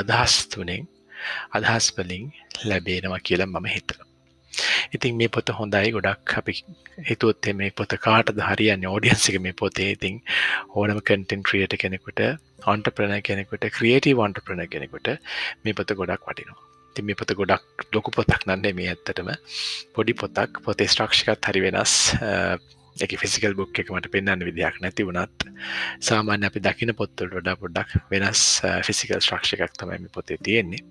අදහස් 0.00 0.34
තුනෙන් 0.52 0.88
අදහස් 1.58 1.86
වලින් 1.98 2.24
ලැබේනවා 2.70 3.20
කියලා 3.28 3.50
මම 3.52 3.68
හිතන. 3.74 4.00
ඉතින් 4.94 5.16
මේ 5.20 5.28
පොත 5.34 5.48
හොඳයි. 5.58 5.92
ගොඩක් 5.96 6.34
අපි 6.40 6.52
හිතුවොත් 7.08 7.46
මේ 7.60 7.70
පොත 7.78 7.94
කාටද 8.06 8.42
හරියන්නේ? 8.48 8.90
ඕඩියන්සික 8.94 9.38
මේ 9.46 9.54
පොතේ. 9.62 9.88
ඉතින් 9.96 10.20
ඕනම 10.76 11.00
කටෙන් 11.08 11.46
ක්‍රියට 11.48 11.76
කෙනෙකුට 11.84 12.20
ඔන්ටප්‍රන 12.72 13.16
කෙනෙකුට 13.28 13.64
ක්‍රියටී 13.78 14.14
වන්ටප්‍රන 14.20 14.62
කෙනෙකුට 14.74 15.08
මේ 15.64 15.74
පොත 15.78 15.96
ගොඩක් 16.02 16.28
වටිනවා. 16.28 16.60
ති 16.94 17.02
මේ 17.08 17.16
පොත 17.20 17.32
ගොඩක් 17.40 17.88
ලොකු 17.94 18.10
පොතක් 18.18 18.46
නන්නේ 18.48 18.76
මේ 18.78 18.92
ඇත්තටම. 18.92 19.32
පොඩි 19.94 20.12
පොතක්. 20.22 20.62
පොතේ 20.66 20.88
ස්ට්‍රක්ෂිකත් 20.92 21.50
හරි 21.50 21.60
වෙනස්. 21.66 21.94
එක 23.00 23.16
ෆිසිකල් 23.22 23.54
බුක් 23.56 23.78
එක 23.80 23.90
මට 23.94 24.10
පෙන්න්න 24.12 24.44
විදියක් 24.48 24.80
නැති 24.82 25.06
වුණත් 25.08 25.46
සාමාන්‍ය 26.08 26.46
අපි 26.48 26.60
දකින 26.66 26.94
පොත්තල් 27.00 27.36
ොඩා 27.40 27.56
පොඩ්ඩක් 27.56 28.08
වෙනස් 28.12 28.42
ෆිසිකල් 28.86 29.20
ශ්‍රක්ෂ 29.20 29.54
එකක් 29.56 29.76
තමයි 29.80 30.10
පොතේ 30.12 30.38
තියෙන්නේ. 30.42 30.82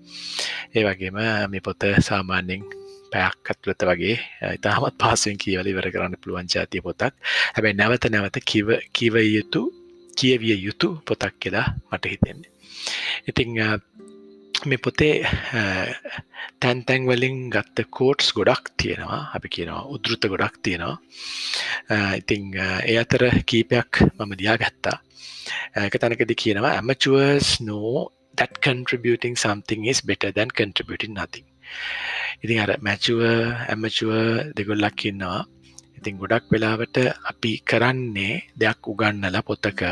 ඒ 0.74 0.82
වගේම 0.86 1.18
මේ 1.52 1.62
පොත 1.68 1.86
සාමාන්‍යෙන් 2.08 2.64
පැයක් 3.12 3.52
ඇත්ලත 3.52 3.86
වගේ 3.90 4.16
ඉතාමත් 4.56 4.98
පාසුවෙන් 5.02 5.38
කියවල 5.44 5.70
ඉවර 5.72 5.88
කරන්න 5.94 6.18
පුළුවන් 6.22 6.50
ජාතිය 6.54 6.82
පොතක්. 6.88 7.14
හැබැයි 7.54 7.78
නැවත 7.80 8.10
නැවත 8.10 8.42
කිව 8.52 8.74
කිව 8.92 9.14
යුතු 9.20 9.62
කියවිය 10.18 10.56
යුතු 10.66 10.88
පොතක් 11.06 11.34
කියලා 11.40 11.66
මට 11.92 12.12
හිතෙන්නේ. 12.12 12.50
ඉතිං 13.28 13.50
මේ 14.70 14.82
පොතේ 14.84 15.14
තැන් 16.60 16.78
තැන් 16.88 17.06
වලින් 17.10 17.38
ගත්ත 17.54 17.86
කෝට්ස් 17.98 18.32
ගොඩක් 18.38 18.64
තියෙනවා. 18.80 19.20
අපි 19.36 19.48
කියනවා 19.54 19.86
උදෘත 19.94 20.24
ගොඩක් 20.32 20.56
තියෙනවා. 20.64 20.96
ඉතිං 22.20 22.42
ඒ 22.90 22.96
අතර 23.04 23.22
කීපයක් 23.50 24.02
මම 24.18 24.32
දයා 24.40 24.56
ගත්තා 24.62 24.96
එක 25.86 25.94
තැනකද 26.02 26.34
කියනවා 26.42 26.76
ඇමචුවර්ස් 26.78 27.48
නෝ 27.68 28.10
that 28.38 28.52
contributing 28.66 29.34
something 29.46 29.80
is 29.92 30.00
better 30.10 30.30
than 30.36 30.48
contributing 30.60 31.12
nothing. 31.20 31.46
ඉතින් 32.44 32.62
අර 32.64 32.70
මැචුව 32.86 33.20
ඇමචුව 33.72 34.12
දෙගොල්ලක් 34.56 35.04
ඉන්නවා. 35.10 35.40
ඉතින් 35.98 36.14
ගොඩක් 36.22 36.46
වෙලාවට 36.54 36.96
අපි 37.30 37.52
කරන්නේ 37.70 38.34
දෙයක් 38.60 38.90
උගන්නලා 38.92 39.46
පොත්තක 39.48 39.82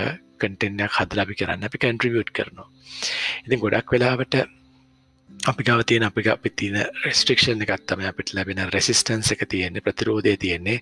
කටෙන්යක් 0.41 0.93
හදලබි 0.99 1.35
කරන්න 1.41 1.67
අපි 1.69 1.79
කන්ට්‍රිබියට් 1.83 2.31
කරනවා. 2.37 2.69
ඉතින් 3.47 3.59
ගොඩක් 3.65 3.93
වෙලාවට 3.95 4.35
අපි 5.49 5.65
ගව 5.65 5.85
තියෙන 5.87 6.05
අපි 6.05 6.29
අපි 6.29 6.51
තින 6.51 6.77
රෙස්ට්‍රික්ෂන් 7.05 7.65
එකත්තම 7.65 8.05
අපිට 8.05 8.35
ලැබෙන 8.37 8.61
රෙසිස්ටන්ස 8.75 9.33
එක 9.33 9.49
තියෙන්නේ 9.49 9.81
ප්‍රතිරෝධය 9.81 10.37
තියෙන්නේ. 10.37 10.81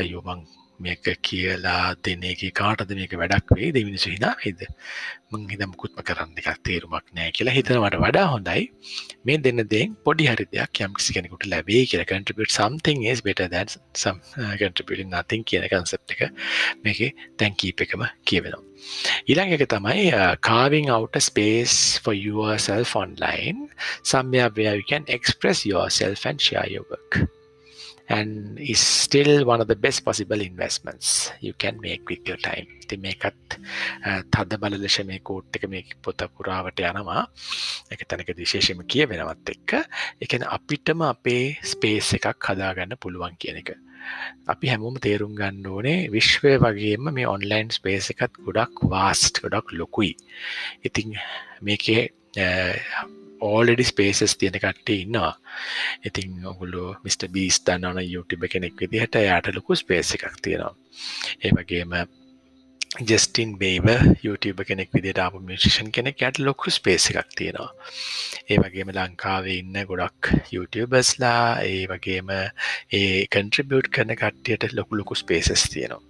අයෝමං 0.00 0.46
මේක 0.86 1.08
කියලා 1.28 1.94
දෙන්නේගේ 2.06 2.52
කාටද 2.60 2.92
මේක 2.98 3.14
වැඩක් 3.22 3.54
වේ 3.58 3.70
දෙමිනිසු 3.76 4.12
හිනා 4.14 4.34
හෙද 4.44 4.62
මං 5.32 5.44
හිද 5.52 5.62
මුකුත්ම 5.72 6.00
කරන්න 6.08 6.40
එකක් 6.40 6.58
තේරුමක් 6.68 7.06
නෑ 7.18 7.30
කියලා. 7.36 7.54
හිතනවට 7.56 7.96
වඩා 8.04 8.26
හොඳයි. 8.32 8.64
මේ 9.26 9.38
දෙන්න 9.46 9.64
දෙෙන් 9.74 9.96
පොඩි 10.08 10.28
හරි 10.30 10.46
දෙයක් 10.56 10.82
යම්කිසි 10.86 11.16
කෙනෙකුට 11.16 11.48
ලැබේ 11.52 11.84
කියලා. 11.92 12.08
Contributing 12.10 12.56
something 12.58 13.06
is 13.12 13.24
better 13.28 13.48
than 13.54 13.72
some 14.04 14.20
uh, 14.36 14.54
contributing 14.62 15.10
nothing 15.16 15.44
කියන 15.48 15.68
කන්සප් 15.72 16.16
එක 16.16 16.22
මේක 16.84 17.02
තැන් 17.38 17.58
කීප 17.64 17.84
එකම 17.86 18.06
කියවෙනවා. 18.28 18.62
ඊළඟ 19.28 19.56
එක 19.58 19.68
තමයි 19.74 20.08
uh, 20.12 20.32
carving 20.48 20.90
out 20.96 21.20
a 21.20 21.22
space 21.30 21.98
for 22.04 22.14
yourself 22.14 22.96
online. 23.04 23.68
somewhere 24.02 24.50
where 24.56 24.76
you 24.76 24.88
can 24.94 25.04
express 25.08 25.64
yourself 25.66 26.26
and 26.26 26.40
share 26.40 26.68
your 26.68 26.84
work. 26.90 27.41
And 28.08 28.58
is 28.58 28.80
still 28.80 29.44
one 29.46 29.60
of 29.60 29.68
the 29.68 29.76
best 29.76 30.04
possible 30.04 30.40
investments 30.40 31.30
you 31.40 31.52
can 31.54 31.78
make 31.80 32.08
with 32.10 32.26
your 32.28 32.40
time. 32.48 32.66
ති 32.88 32.96
මේකත් 32.96 33.56
තද 34.34 34.58
බල 34.62 34.76
ලෙස 34.84 34.98
මේ 35.10 35.20
coat 35.28 35.56
එක 35.56 35.68
මේ 35.74 35.84
පොත 36.02 36.24
පුරාවට 36.36 36.82
යනවා. 36.90 37.22
එක 37.92 38.04
තැනක 38.08 38.34
විශේෂම 38.42 38.82
කිය 38.94 39.06
වෙනවත් 39.12 39.54
එක්ක 39.54 39.78
එකන 40.26 40.44
අපිටම 40.56 41.06
අපේ 41.12 41.56
ස්පේස් 41.72 42.12
එකක් 42.18 42.50
හදාගන්න 42.50 42.98
පුළුවන් 43.04 43.38
කියන 43.38 43.62
එක. 43.62 43.74
අපි 44.52 44.66
හැමෝම 44.72 44.98
තේරුම් 44.98 45.34
ගන්න 45.38 45.66
ඕනේ 45.74 46.10
විශ්වය 46.16 46.58
වගේම 46.64 47.12
මේ 47.18 47.28
ඔන්ලයින් 47.34 47.70
ස්පේස් 47.78 48.10
එකත් 48.12 48.42
ගොඩක් 48.46 48.82
වාස්ට් 48.92 49.40
ගොඩක් 49.44 49.72
ලොකුයි. 49.78 50.16
ඉතිං 50.86 51.14
මේකේ 51.62 52.10
ඕලඩි 53.50 53.84
ස්පේසස් 53.90 54.36
තියෙන 54.38 54.58
කට්ටේ 54.64 55.02
ඉන්නවා. 55.04 55.34
ඉතින් 56.06 56.46
ඔගුල්ලු 56.52 56.88
මිට. 57.04 57.28
බීස් 57.34 57.60
දන්නවන 57.66 58.10
YouTube 58.14 58.48
කෙනෙක් 58.48 58.80
විදිහට 58.80 59.22
යායට 59.28 59.54
ලොකු 59.56 59.78
ස්පේස 59.82 60.14
එකක් 60.16 60.42
තියෙනවා. 60.42 60.74
ඒ 61.44 61.52
වගේම 61.56 61.94
ජස්ටින් 63.00 63.52
බේව 63.58 63.86
YouTube 64.24 64.64
කෙනෙක් 64.68 64.90
විදිට 64.94 65.18
ආපු 65.18 65.38
මිෂන් 65.40 65.88
කෙනෙක් 65.90 66.22
යට 66.22 66.38
ලොකු 66.38 66.70
ස්පේස 66.70 67.06
එකක් 67.10 67.30
තියෙනවා. 67.38 67.70
ඒ 68.50 68.58
වගේම 68.58 68.90
ලංකාවේ 68.96 69.56
ඉන්න 69.60 69.78
ගොඩක් 69.90 70.28
YouTubeබස්ලා 70.54 71.62
ඒ 71.68 71.86
වගේම 71.88 72.34
ඒ 72.98 73.24
කන්ට්‍රිබියට් 73.32 73.88
කරන 73.94 74.12
කට්ටියට 74.14 74.76
ලොකු 74.78 75.00
ලොකු 75.00 75.14
ස්පේසස් 75.14 75.64
තියෙනවා. 75.72 76.02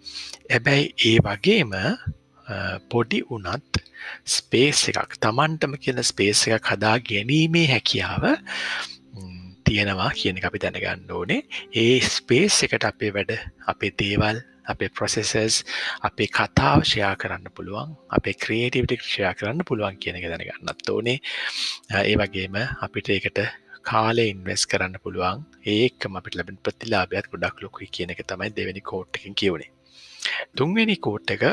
ඇබැයි 0.50 0.90
ඒ 1.10 1.18
වගේම 1.28 1.78
පොඩි 2.90 3.22
වනත් 3.30 3.82
ස්පේස් 4.26 4.88
එකක් 4.90 5.18
තමන්ටම 5.22 5.76
කියන 5.82 6.02
ස්පේස් 6.04 6.46
එකක් 6.48 6.72
හදා 6.72 6.96
ගැනීමේ 7.10 7.66
හැකියාව 7.72 8.24
තියෙනවා 9.64 10.10
කියන 10.20 10.40
අපි 10.44 10.62
දැනගන්න 10.64 11.10
ඕනේ. 11.10 11.42
ඒ 11.74 12.00
ස්පේස් 12.08 12.62
එකට 12.64 12.84
අපේ 12.84 13.12
වැඩ 13.16 13.32
අපේ 13.66 13.92
දේවල් 14.02 14.42
අපේ 14.66 14.90
ප්‍රොසෙසස් 14.96 15.56
අපේ 16.02 16.28
කතාව 16.28 16.84
ෂයා 16.84 17.14
කරන්න 17.22 17.54
පුළුවන් 17.56 17.96
අපේ 18.10 18.36
ක්‍රේටිවිටක් 18.44 19.04
ෂයා 19.06 19.34
කරන්න 19.38 19.66
පුළුවන් 19.68 19.98
කියන 20.02 20.18
එක 20.20 20.28
දැනගන්නත් 20.32 20.92
ඕනේ. 20.94 21.18
ඒ 22.02 22.16
වගේම 22.20 22.58
අපිට 22.86 23.12
ඒකට 23.16 23.42
කාලේ 23.82 24.28
ඉන්වස් 24.32 24.64
කරන්න 24.70 24.98
පුළුවන්. 25.04 25.44
ඒකම 25.66 26.18
අපිට 26.18 26.38
ලැබෙන 26.38 26.62
ප්‍රතිලාභයක් 26.64 27.30
ගොඩක් 27.32 27.62
ලොකුයි 27.64 27.92
කියන 27.96 28.12
එක 28.14 28.26
තමයි 28.26 28.50
දෙවැනි 28.58 28.88
කෝට්ටකින් 28.90 29.38
කියවුණේ 29.40 29.70
තුන්වෙනි 30.56 30.96
කෝට් 31.06 31.30
එක 31.34 31.44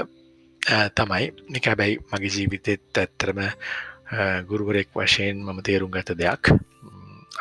Eh, 0.67 0.89
තමයි. 0.95 1.31
එක 1.55 1.65
හැබැයි 1.71 1.99
මගේ 2.11 2.31
ජීවිතෙත් 2.35 2.97
ඇත්තරම 3.01 3.39
eh, 3.39 4.39
ගුරුවරෙක් 4.49 4.89
වශයෙන් 4.93 5.39
මම 5.45 5.61
තේරුම් 5.63 5.91
ගත 5.91 6.17
දෙයක්. 6.19 6.51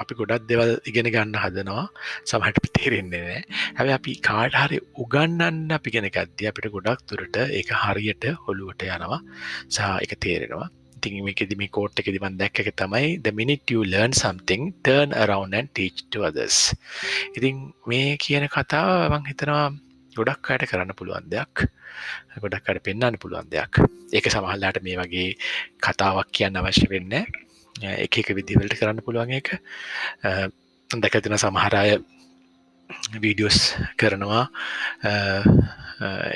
අපි 0.01 0.15
ගොඩක් 0.15 0.47
දෙවල් 0.47 0.71
ඉගෙන 0.87 1.11
ගන්න 1.11 1.35
හදනවා. 1.43 1.89
සමහට 2.31 2.71
තේරෙන්නේ 2.79 3.23
නෑ. 3.27 3.43
හැබ 3.79 3.91
අපි 3.99 4.15
කාඩහරි 4.29 4.79
උගන්නන්න 5.03 5.75
අපි 5.79 5.95
ගෙන 5.95 6.09
ගද්‍ය 6.17 6.49
අපිට 6.51 6.71
ගොඩක් 6.77 7.03
තුරට 7.11 7.37
ඒක 7.43 7.75
හරියට 7.83 8.25
හොළුවට 8.47 8.87
යනවා. 8.87 9.21
සහ 9.75 9.99
එක 10.05 10.15
තේරෙනවා. 10.27 10.71
ඉතින් 10.99 11.19
මේකෙදි 11.27 11.59
මේ 11.59 11.75
කෝට් 11.75 11.99
එකෙදි 12.01 12.23
මම 12.23 12.39
දැක්ක 12.39 12.63
එක 12.63 12.71
තමයි 12.83 13.19
the 13.27 13.33
minute 13.41 13.75
you 13.75 13.83
learn 13.95 14.13
something 14.13 14.71
turn 14.87 15.13
around 15.25 15.59
and 15.59 15.75
teach 15.75 16.07
to 16.11 16.25
others. 16.31 16.73
ඉතින් 17.37 17.75
මේ 17.91 18.17
කියන 18.25 18.47
කතාව 18.57 19.11
මං 19.11 19.29
හිතනවා 19.33 19.67
ගොඩක් 20.19 20.51
අයට 20.53 20.69
කරන්න 20.71 20.95
පුළුවන් 20.99 21.29
දෙයක්. 21.33 21.67
ගොඩක් 22.43 22.71
අට 22.71 22.83
පෙන්න්න 22.87 23.19
පුළුවන් 23.23 23.51
දෙයක්. 23.51 23.83
ඒක 24.13 24.31
සමහල්ලාට 24.35 24.83
මේ 24.83 24.99
වගේ 25.01 25.29
කතාවක් 25.85 26.33
කියන්න 26.33 26.61
අවශ්‍ය 26.61 26.89
වෙන්න 26.93 27.15
එක 27.77 28.19
එක 28.21 28.35
විදිවලට 28.35 28.79
කරන්න 28.79 29.05
පුළුවන් 29.07 29.35
එක 29.39 29.55
දැකතින 30.91 31.39
සමහරය 31.39 31.99
වීඩියෝස් 33.23 33.61
කරනවා. 34.01 34.45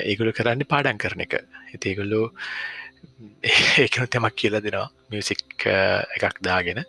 ඒගොලු 0.05 0.33
කරන්න 0.33 0.65
පාඩන් 0.69 1.01
කරන 1.03 1.25
එක. 1.25 1.39
හිතේගොල්ලු 1.71 2.21
ඒකන 3.83 4.07
තෙමක් 4.07 4.35
කියල 4.35 4.59
දෙනවා. 4.59 4.89
මියසික් 5.09 5.67
එකක් 5.67 6.37
දාගෙන 6.41 6.83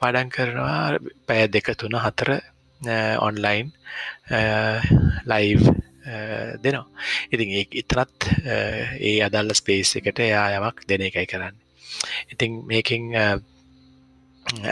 පාඩන් 0.00 0.30
කරනවා. 0.30 0.98
පැය 1.26 1.48
දෙක 1.48 1.72
තුන 1.76 1.98
හතර 1.98 2.36
ඔන්ලයින් 3.20 3.72
ලයිව් 5.26 5.62
දෙනවා. 6.64 6.86
ඉතින් 7.32 7.52
ඒ 7.58 7.66
ඉතරත් 7.82 8.30
ඒ 9.08 9.18
අදල්ල 9.26 9.54
ස්පේස් 9.60 9.96
එකට 10.00 10.22
එයා 10.28 10.46
යමක් 10.58 10.86
දෙන 10.88 11.06
එකයි 11.08 11.26
කරන්න. 11.32 11.56
ඉතින් 12.32 12.50
මේකින් 12.72 13.04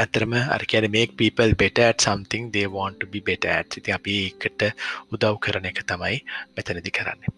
ඇතරම 0.03 0.35
අරකන 0.57 0.87
make 0.97 1.17
people 1.21 1.55
better 1.63 1.87
at 1.93 2.01
something 2.09 2.51
they 2.55 2.67
want 2.67 3.01
to 3.01 3.07
be 3.15 3.21
better 3.31 3.51
at. 3.61 3.79
ඉති 3.79 3.97
අපි 3.99 4.19
එකට 4.33 4.69
උදව් 5.13 5.41
කරන 5.47 5.71
එක 5.71 5.83
තමයි 5.93 6.21
මෙතනදි 6.57 6.95
කරන්නේ. 6.99 7.33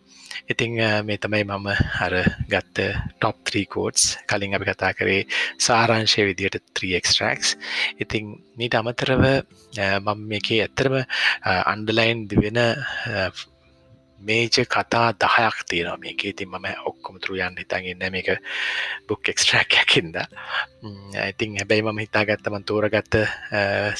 ඉතිං 0.52 0.76
මේ 1.06 1.18
තමයි 1.22 1.44
මම 1.48 1.68
අර 2.04 2.14
ගත්ත 2.52 2.78
ටොප් 3.18 3.36
3 3.50 3.64
කෝඩ්ස් 3.72 4.02
කලින් 4.30 4.54
අපි 4.56 4.68
කතා 4.68 4.92
කරේ 4.98 5.22
සාරංශය 5.66 6.26
විදියට 6.28 6.60
3ක්ස්ටරක්ස් 6.76 7.56
ඉතිං 8.04 8.24
මීට 8.60 8.76
අමතරව 8.80 9.24
මම 9.26 10.18
මේකේ 10.32 10.60
ඇත්තරම 10.64 10.96
අන්ඩලයින් 11.72 12.28
දිවෙන 12.30 12.60
මේජ 14.20 14.64
කතා 14.64 15.12
දහයක් 15.12 15.56
තියෙනවා 15.70 16.00
මේක 16.00 16.24
ඉතින් 16.24 16.48
මම 16.48 16.66
ඔක්කොමතුරු 16.90 17.38
යන්න 17.46 17.58
හිතන් 17.60 17.90
ඉන්න 17.92 18.06
මේක 18.12 18.30
බුක් 19.08 19.28
එක්ස්ට්‍රක්යකින්ද 19.32 20.16
ඉතින් 21.30 21.58
හැබැයි 21.60 21.84
මම 21.84 22.00
හිතාගත්තමන් 22.04 22.64
තෝරගත්ත 22.64 23.20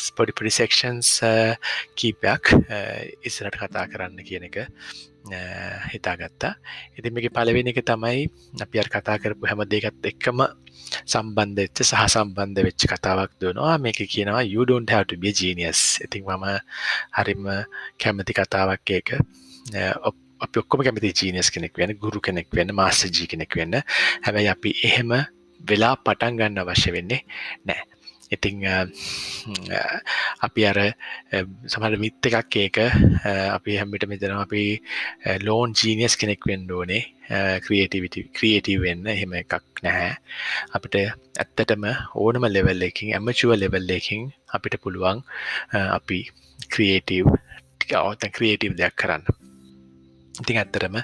ස්පොඩි 0.07 0.37
ප්‍රිසෙක්ෂන්ස් 0.41 1.21
කීපයක් 1.99 2.55
ඉස්සරට 3.23 3.61
කතා 3.61 3.87
කරන්න 3.93 4.25
කියන 4.25 4.49
එක 4.49 4.65
uh, 5.31 5.79
හිතාගත්තා. 5.93 6.55
ඉතින් 6.99 7.15
මේක 7.15 7.31
පලවෙන 7.35 7.71
එක 7.71 7.83
තමයි 7.83 8.27
අපි 8.63 8.77
අර 8.79 8.89
කතා 8.89 9.19
කරපු 9.19 9.47
හැම 9.47 9.63
දෙකත් 9.67 10.07
එක්කම 10.13 10.43
සම්බන්ධච්ච 11.05 11.83
සහ 11.83 12.05
සම්බන්ධ 12.15 12.63
වෙච්ච 12.63 12.87
කතාවක් 12.87 13.33
දුනවා 13.41 13.79
මේක 13.79 13.99
කියනවා 13.99 14.45
you 14.45 14.65
don't 14.65 14.91
have 14.91 15.07
to 15.07 15.17
be 15.17 15.33
genius. 15.33 15.99
ඉතින් 16.05 16.23
මම 16.25 16.47
හරිම 17.13 17.45
කැමති 17.99 18.33
කතාවක් 18.33 18.91
ඒක. 18.91 19.19
අපි 20.45 20.57
ඔක්කොම 20.63 20.85
කැමති 20.87 21.13
ජීනස් 21.21 21.51
කෙනෙක් 21.55 21.75
වෙන 21.81 21.97
ගුරු 22.05 22.21
කෙනෙක් 22.29 22.49
වෙන්න 22.53 22.75
මාස්සජී 22.81 23.27
කෙනෙක් 23.33 23.53
වෙන්න. 23.59 23.83
හැබැයි 24.25 24.49
අපි 24.55 24.71
එහෙම 24.89 25.13
වෙලා 25.61 25.95
පටන් 26.07 26.39
ගන්න 26.39 26.63
අවශ්‍ය 26.63 26.91
වෙන්නේ 26.97 27.23
නෑ. 27.69 27.83
ඉතිං 28.35 28.63
අපි 30.47 30.63
අර 30.71 30.79
සමට 31.73 31.99
මිත් 32.05 32.29
එකක් 32.31 32.57
ඒක 32.63 32.79
අපි 33.57 33.77
හැමිට 33.81 34.07
මෙතන 34.11 34.35
අපි 34.45 34.63
ලෝන් 35.47 35.75
ජීනියස් 35.81 36.19
කෙනෙක් 36.21 36.43
වෙන්න 36.51 36.71
ඕනේ. 36.79 37.03
ක්‍රියටිවිට 37.67 38.17
ක්‍රියටව 38.37 38.85
වෙන්න 38.87 39.07
එහෙම 39.15 39.33
එකක් 39.43 39.83
නැහැ. 39.87 40.13
අපිට 40.77 41.01
ඇත්තටම 41.01 41.89
ඕනම 42.25 42.45
ලෙවල් 42.57 42.87
එකින් 42.91 43.15
ඇමචුව 43.19 43.57
ලෙවල් 43.63 43.91
එකින් 43.99 44.31
අපිට 44.59 44.79
පුළුවන් 44.85 45.25
අපි 45.73 46.19
ක්‍රියටව් 46.75 47.35
ටික 47.79 47.99
අවතන් 48.03 48.37
ක්‍රියටව් 48.39 48.79
දෙයක් 48.83 48.97
කරන්න. 49.03 49.25
ඉතින් 50.43 50.61
ඇත්තරම 50.61 50.97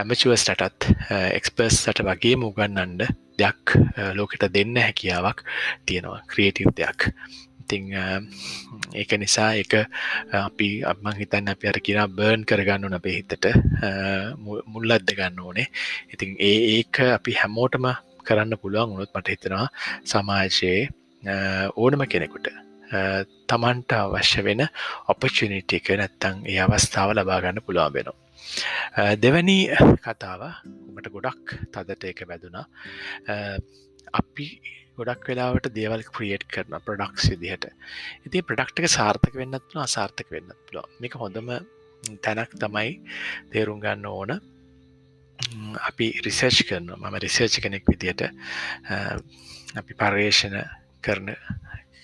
ඇමචුවස්ටටත් 0.00 0.90
එක්ස්පර්ස්ට 1.38 2.02
වගේ 2.08 2.36
මුගන්නන්ඩ 2.42 3.06
දෙයක් 3.40 3.74
ලෝකෙට 4.18 4.46
දෙන්න 4.56 4.76
හැකියාවක් 4.82 5.42
තියෙනවා 5.88 6.20
ක්‍රියටව් 6.32 6.72
දෙයක්. 6.80 7.10
ඉතිං 7.62 7.84
ඒක 9.00 9.10
නිසා 9.22 9.50
එක 9.62 9.72
අපි 10.40 10.68
අම්මං 10.92 11.16
හිතන්න 11.20 11.52
අපි 11.54 11.70
අර 11.70 11.78
කියෙන 11.86 12.12
බර්න් 12.18 12.44
කරගන්නු 12.50 12.92
අපේ 12.98 13.16
හිතට 13.18 13.48
මුල්ලද්ද 14.74 15.16
ගන්න 15.18 15.40
ඕනේ. 15.46 15.66
ඉතින් 16.12 16.36
ඒ 16.50 16.58
ඒක 16.76 17.00
අපි 17.16 17.38
හැමෝටම 17.40 17.88
කරන්න 18.28 18.60
පුළුවන් 18.62 18.94
උනුත් 18.94 19.10
මට 19.16 19.34
හිතෙනවා 19.34 19.66
සමාජයේ 20.12 20.80
ඕනම 21.82 22.06
කෙනෙකුට. 22.12 22.65
තමන්ට 22.90 23.92
අවශ්‍ය 23.94 24.44
වෙන 24.44 24.62
ඔපචනිට 25.08 25.76
එක 25.78 25.90
නැත්තං 25.94 26.46
ඒ 26.46 26.60
අවස්ථාව 26.62 27.14
ලබාගන්න 27.14 27.62
පුළුවන් 27.62 27.92
වෙනවා. 27.92 28.16
දෙවැනි 29.16 29.58
කතාව 30.00 30.42
උමට 30.88 31.10
ගොඩක් 31.10 31.54
තදට 31.68 32.12
එක 32.12 32.24
වැදුනා. 32.28 32.66
අපි 34.14 34.46
ගොඩක් 34.98 35.28
වෙලාවට 35.28 35.70
දේවල් 35.74 36.04
ක්‍රියට් 36.08 36.46
කරන 36.48 36.76
ප්‍රඩක්ස් 36.80 37.30
විදිහට. 37.32 37.70
ඉති 38.26 38.42
ප්‍රඩක්්ක 38.42 38.88
සාර්ථක 38.88 39.34
වෙන්නත්න 39.34 39.82
අසාර්ථක 39.82 40.30
වෙන්න 40.30 40.54
පුල 40.66 40.84
මේක 41.00 41.18
හොඳම 41.22 41.50
තැනක් 42.22 42.54
තමයි 42.56 43.00
තේරුම් 43.52 43.80
ගන්න 43.80 44.06
ඕන. 44.06 44.38
අපි 45.88 46.06
රිසර්ච් 46.24 46.64
කරන 46.68 46.90
මම 46.94 47.18
රිසර්ච් 47.18 47.60
කෙනෙක් 47.60 47.84
විදියට 47.84 48.22
අපි 49.76 49.92
පර්යේෂණ 49.94 50.56
කරන 51.02 51.34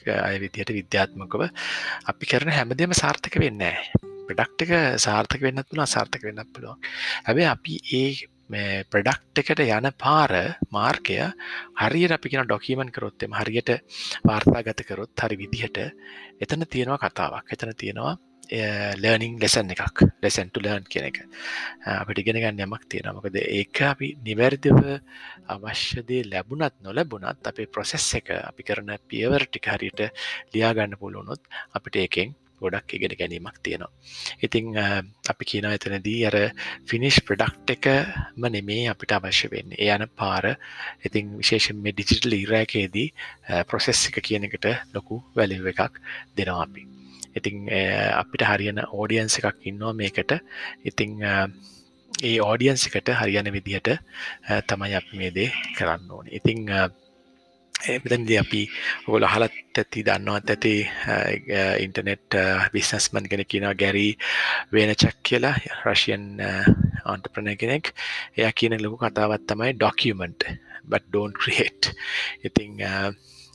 අය 0.08 0.38
විදියට 0.42 0.72
විද්‍යාත්මකව 0.78 1.42
අපි 2.06 2.24
කරන 2.26 2.52
හැමදේම 2.52 2.94
සාර්ථක 2.94 3.38
වෙන්නෑ 3.38 4.10
ප්‍රඩක්් 4.28 4.66
එක 4.66 4.72
සාර්ථක 5.02 5.42
වෙන්නත් 5.42 5.68
පුළ 5.68 5.84
සාර්ථක 5.86 6.22
වෙන්නත් 6.22 6.52
පුළුවන්. 6.54 6.78
හැබැ 7.26 7.48
අපි 7.50 7.78
ඒ 7.92 8.28
ප්‍රඩක්් 8.92 9.40
එකට 9.42 9.62
යන 9.64 9.88
පාර 9.98 10.32
මාර්කය 10.70 11.16
හරියට 11.80 12.16
අපි 12.16 12.32
කියෙන 12.32 12.48
ඩොකීමන් 12.48 12.92
කරොත්තෙම 12.92 13.32
හරියට 13.32 13.70
වාර්තා 14.28 14.62
ගත 14.62 14.86
කරොත් 14.88 15.24
හරි 15.24 15.40
විදිහට 15.42 15.78
එතන 16.40 16.66
තියෙනවා 16.66 17.00
කතාවක්. 17.00 17.46
එතන 17.48 17.72
තියෙනවා 17.74 18.16
ලර්නිං 18.50 19.38
ලෙසන් 19.40 19.70
එකක් 19.72 20.02
ලෙසන්ට 20.22 20.58
ලර්න් 20.58 20.84
කියන 20.84 21.06
එක. 21.08 21.22
Uh, 21.86 22.02
අපිට 22.02 22.20
ඉගෙන 22.20 22.36
ගන්න 22.36 22.60
යමක් 22.66 22.84
තියෙන 22.90 23.14
මොකද 23.14 23.38
ඒක 23.38 23.80
අපි 23.82 24.12
නිවැරදිව 24.24 24.78
අවශ්‍යදේ 25.48 26.26
ලැබුණත් 26.26 26.76
නොලැබුණත් 26.82 27.46
අපේ 27.46 27.66
ප්‍රොසෙස් 27.68 28.04
එක 28.14 28.30
අපි 28.34 28.62
කරන 28.62 28.92
පියවර 29.08 29.46
ටික 29.46 29.72
හරියට 29.72 30.04
ලියාගන්න 30.54 30.98
පුළුවනොත් 31.00 31.40
අපිට 31.72 31.96
ඒකෙන් 31.96 32.34
ගොඩක් 32.60 32.94
ඉගෙන 32.94 33.16
ගැනීමක් 33.18 33.56
තියෙනවා. 33.62 33.90
ඉතිං 34.42 34.76
uh, 34.76 35.00
අපි 35.32 35.44
කියන 35.44 35.68
එතනදී 35.72 36.26
අර 36.28 36.36
ෆිනිශ් 36.86 37.22
ප්‍රඩක්් 37.24 37.74
එකම 37.76 38.48
නෙමේ 38.48 38.88
අපිට 38.92 39.16
අවශ්‍ය 39.16 39.48
වෙන්න. 39.48 39.72
ඒ 39.74 39.90
යන 39.96 40.06
පාර 40.14 40.54
ඉතිං 41.02 41.38
විශේෂෙන් 41.40 41.80
මේ 41.80 41.96
ඩිජිටල් 41.96 42.36
ඉරෑකේදී 42.36 43.08
ප්‍රොසෙස් 43.64 44.08
එක 44.10 44.20
කියන 44.22 44.50
එකට 44.50 44.68
ලොකු 44.94 45.22
වැලිව 45.34 45.72
එකක් 45.72 46.02
දෙනවා 46.36 46.66
අපි. 46.66 47.01
ඉතිං 47.38 47.68
අපිට 48.20 48.46
හරියන 48.50 48.82
ඕඩියන්ස 48.86 49.38
එකක් 49.40 49.68
ඉන්නවා 49.70 49.92
මේකට. 50.00 50.32
ඉතිං 50.90 51.20
ඒ 52.22 52.38
ඕඩියන්ස 52.48 52.88
එකට 52.88 53.08
හරියන 53.20 53.52
විදිහට 53.56 53.88
තමයි 54.70 54.98
අප 54.98 55.08
මේ 55.20 55.30
දේ 55.38 55.50
කරන්න 55.76 56.10
ඕන. 56.16 56.26
ඉතිං 56.38 56.68
එතන්දි 57.82 58.34
අපි 58.38 58.62
ඔගොල 59.06 59.24
හලත් 59.26 59.78
ඇති 59.80 60.04
දන්නවත් 60.06 60.52
ඇති 60.54 60.74
ඉන්ටනෙට් 61.84 62.36
බිස්නස්මන් 62.74 63.26
කෙන 63.30 63.42
කියනවා 63.52 63.74
ගැරී 63.82 64.12
වෙන 64.74 64.92
චක් 64.94 65.16
කියලා 65.28 65.56
රශයන් 65.88 66.26
ආන්ටප්‍රණ 66.42 67.58
කෙනෙක්. 67.62 67.90
එය 68.38 68.52
කියන 68.58 68.78
ලොකු 68.84 69.00
කතාවත් 69.02 69.48
තමයි 69.50 69.72
ඩොකියමෙන්ට් 69.78 70.46
බට 70.90 71.08
ඩෝන් 71.08 71.32
ක්‍රියට් 71.42 71.90
ඉතිං 72.46 72.78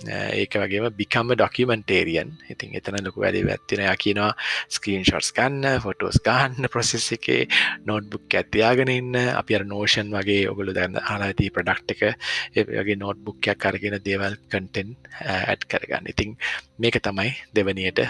ඒක 0.06 0.54
වගේම 0.54 0.86
බිකම්ම 0.94 1.34
ඩොකිමෙන්ටේරියන් 1.34 2.30
ඉතින් 2.54 2.76
එතන 2.78 3.00
ලොකු 3.04 3.22
වැඩි 3.22 3.42
ඇත්තින 3.50 3.82
කියනවා 3.98 4.30
ස්කීන් 4.70 5.06
ෂොට්ස් 5.06 5.32
ගන්න 5.34 5.82
ෆොටෝස් 5.82 6.20
ගන්න 6.22 6.70
ප්‍රොසෙස් 6.70 7.08
එකේ 7.12 7.48
නෝට්බුක් 7.86 8.30
ඇතියාගෙන 8.32 8.92
ඉන්න. 8.94 9.16
අපි 9.34 9.58
අර 9.58 9.66
නෝෂන් 9.66 10.14
වගේ 10.14 10.44
ඔගොලු 10.52 10.76
දැන්න 10.78 11.00
ආලාති 11.02 11.50
ප්‍රඩක්් 11.50 11.96
එක 11.96 12.68
ඒගේ 12.76 12.98
නෝට්බුක්යක් 12.98 13.66
අරගෙන 13.66 13.98
දේවල් 14.06 14.38
කටෙන් 14.52 14.94
ඇඩ් 15.26 15.66
කරගන්න. 15.66 16.14
ඉතින් 16.14 16.38
මේක 16.78 17.02
තමයි 17.02 17.34
දෙවනියට 17.56 18.06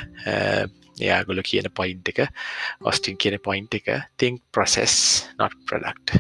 එයාගොල 1.00 1.42
කියන 1.46 1.72
පොයින්් 1.72 2.04
එක 2.06 2.28
ඔස්ටින් 2.84 3.18
කියන 3.18 3.40
පොයින්් 3.40 3.72
එක 3.72 3.88
තිංක් 4.18 4.44
ප්‍රොසෙස් 4.52 5.00
නොට 5.40 5.56
ප්‍රඩක්් 5.72 6.20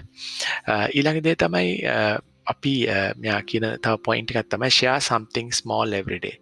ඊළඟ 0.95 1.21
දේ 1.25 1.35
තමයි 1.35 1.75
අපි 2.53 2.73
මෙයා 3.23 3.41
කියන 3.49 3.67
තව 3.83 3.95
පොයින්ට් 4.07 4.35
එකත් 4.35 4.49
තමයි 4.53 4.71
ෂයා 4.71 4.97
සම්තිං 5.09 5.51
ස්මෝල් 5.59 5.99
එවරිඩේ 5.99 6.35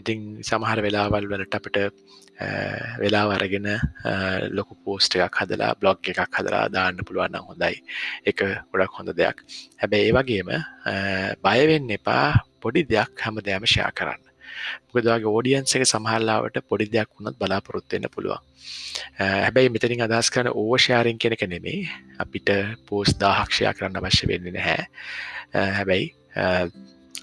ඉතින් 0.00 0.26
සමහර 0.50 0.84
වෙලාවල් 0.86 1.30
වලට 1.32 1.60
අපට 1.60 1.78
වෙලා 2.98 3.24
වරගෙන 3.30 3.68
ලොකු 4.56 4.76
පෝස්ට 4.84 5.16
එකක් 5.16 5.38
හදලා 5.42 5.74
බ්ලොග් 5.80 6.10
එකක් 6.12 6.38
හදලා 6.38 6.64
දාන්න 6.72 7.04
පුළුවන් 7.06 7.38
හොඳයි. 7.48 7.76
එක 8.26 8.42
ගොඩක් 8.72 8.98
හොඳ 8.98 9.12
දෙයක්. 9.20 9.44
හැබැයි 9.80 10.10
ඒ 10.10 10.16
වගේම 10.18 10.50
බයවෙන්න 11.44 11.96
එපා 11.98 12.26
පොඩි 12.60 12.86
දෙයක් 12.92 13.24
හැම 13.24 13.40
දෙයම 13.44 13.66
ෂයා 13.66 13.92
කරන්න. 13.92 14.31
මොකදගේ 14.92 15.32
ෝඩියන්ස 15.34 15.76
එක 15.78 15.84
සමහල්ලාවට 15.88 16.62
පොඩි 16.70 16.88
දෙයක් 16.94 17.10
වුණත් 17.16 17.38
බලාපොරොත්වෙන්න 17.40 18.08
පුළුවන්. 18.14 18.40
හැබැයි 19.18 19.72
මෙතනින් 19.74 20.04
අදස් 20.06 20.30
කරන 20.34 20.52
ඕෂාරෙන් 20.62 21.18
කෙනෙක 21.24 21.44
නෙමේ 21.54 21.88
අපිට 22.24 22.50
පෝස් 22.88 23.14
දාහක්ෂයා 23.24 23.74
කරන්න 23.76 24.00
අවශ්‍ය 24.00 24.28
වෙන්න 24.30 24.52
නැහැ. 24.56 24.86
හැබැයි 25.78 26.06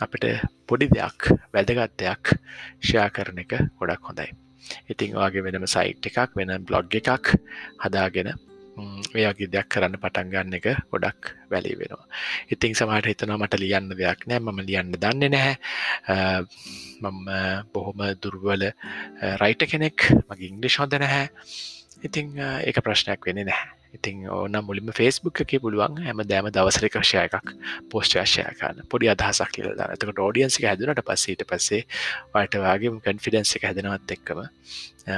අපිට 0.06 0.26
පොඩි 0.68 0.92
දෙයක් 0.98 1.32
වැදගත් 1.54 1.98
දෙයක් 2.04 2.36
ෂයා 2.82 3.10
කරන 3.15 3.42
එක 3.46 3.58
ගොඩක් 3.80 4.12
හොඳයි. 4.12 4.30
ඉතිං 4.92 5.18
වගේ 5.18 5.44
වෙනම 5.46 5.65
සයිට් 5.76 6.08
එකක් 6.10 6.38
වෙන 6.38 6.52
බ්ලොග් 6.68 6.96
එකක් 7.00 7.34
හදාගෙන 7.86 8.34
ඔයාගේ 9.15 9.50
දෙයක් 9.54 9.70
කරන්න 9.74 9.98
පටන් 10.04 10.32
ගන්න 10.34 10.58
එක 10.60 10.68
ගොඩක් 10.92 11.32
වැලි 11.52 11.76
වෙනවා. 11.80 12.06
ඉතිං 12.54 12.76
සමට 12.76 13.12
හිතනවා 13.12 13.39
මට 13.39 13.60
ලියන්න 13.63 13.89
දෙයක් 14.02 14.28
නෑ 14.30 14.44
මම 14.44 14.62
ලියන්න 14.70 14.94
දන්න 14.98 15.32
නැහැ. 15.36 15.56
මම 17.02 17.28
බොහොම 17.74 18.06
දුර්වල 18.22 18.70
රයිට 19.42 19.68
කෙනෙක්. 19.72 20.12
මගේ 20.30 20.50
ඉංග්ලිෂ් 20.52 20.80
හොද 20.84 20.96
නැහැ. 21.00 21.28
ඉතිං 22.08 22.38
ඒක 22.39 22.82
ප්‍රශ්නයක් 22.86 23.30
වෙන 23.30 23.44
නැහැ. 23.46 23.79
ඉතින් 23.93 24.28
ඕන 24.30 24.58
මුලින්ම 24.63 24.91
ෆෙස්බුක් 24.91 25.41
එක 25.41 25.56
පුළුවන් 25.62 25.97
හැම 26.02 26.21
දෑම 26.23 26.49
දවසරික 26.49 26.97
ෂය 26.99 27.17
එකක් 27.19 27.54
පෝස්්ටර්ශයකන්න 27.91 28.84
පොඩි 28.89 29.10
අදහසක් 29.10 29.56
කියලද 29.56 29.82
ඇතකට 29.82 30.19
ෝඩියන්සික 30.19 30.67
හැදුනට 30.69 31.02
පස්සේට 31.04 31.45
පස්සේ 31.45 31.82
වටවාගේ 32.34 32.93
කන්ෆිඩන්ස් 33.02 33.56
එක 33.58 33.65
හැදෙනවත් 33.69 34.15
එක්කම 34.17 34.43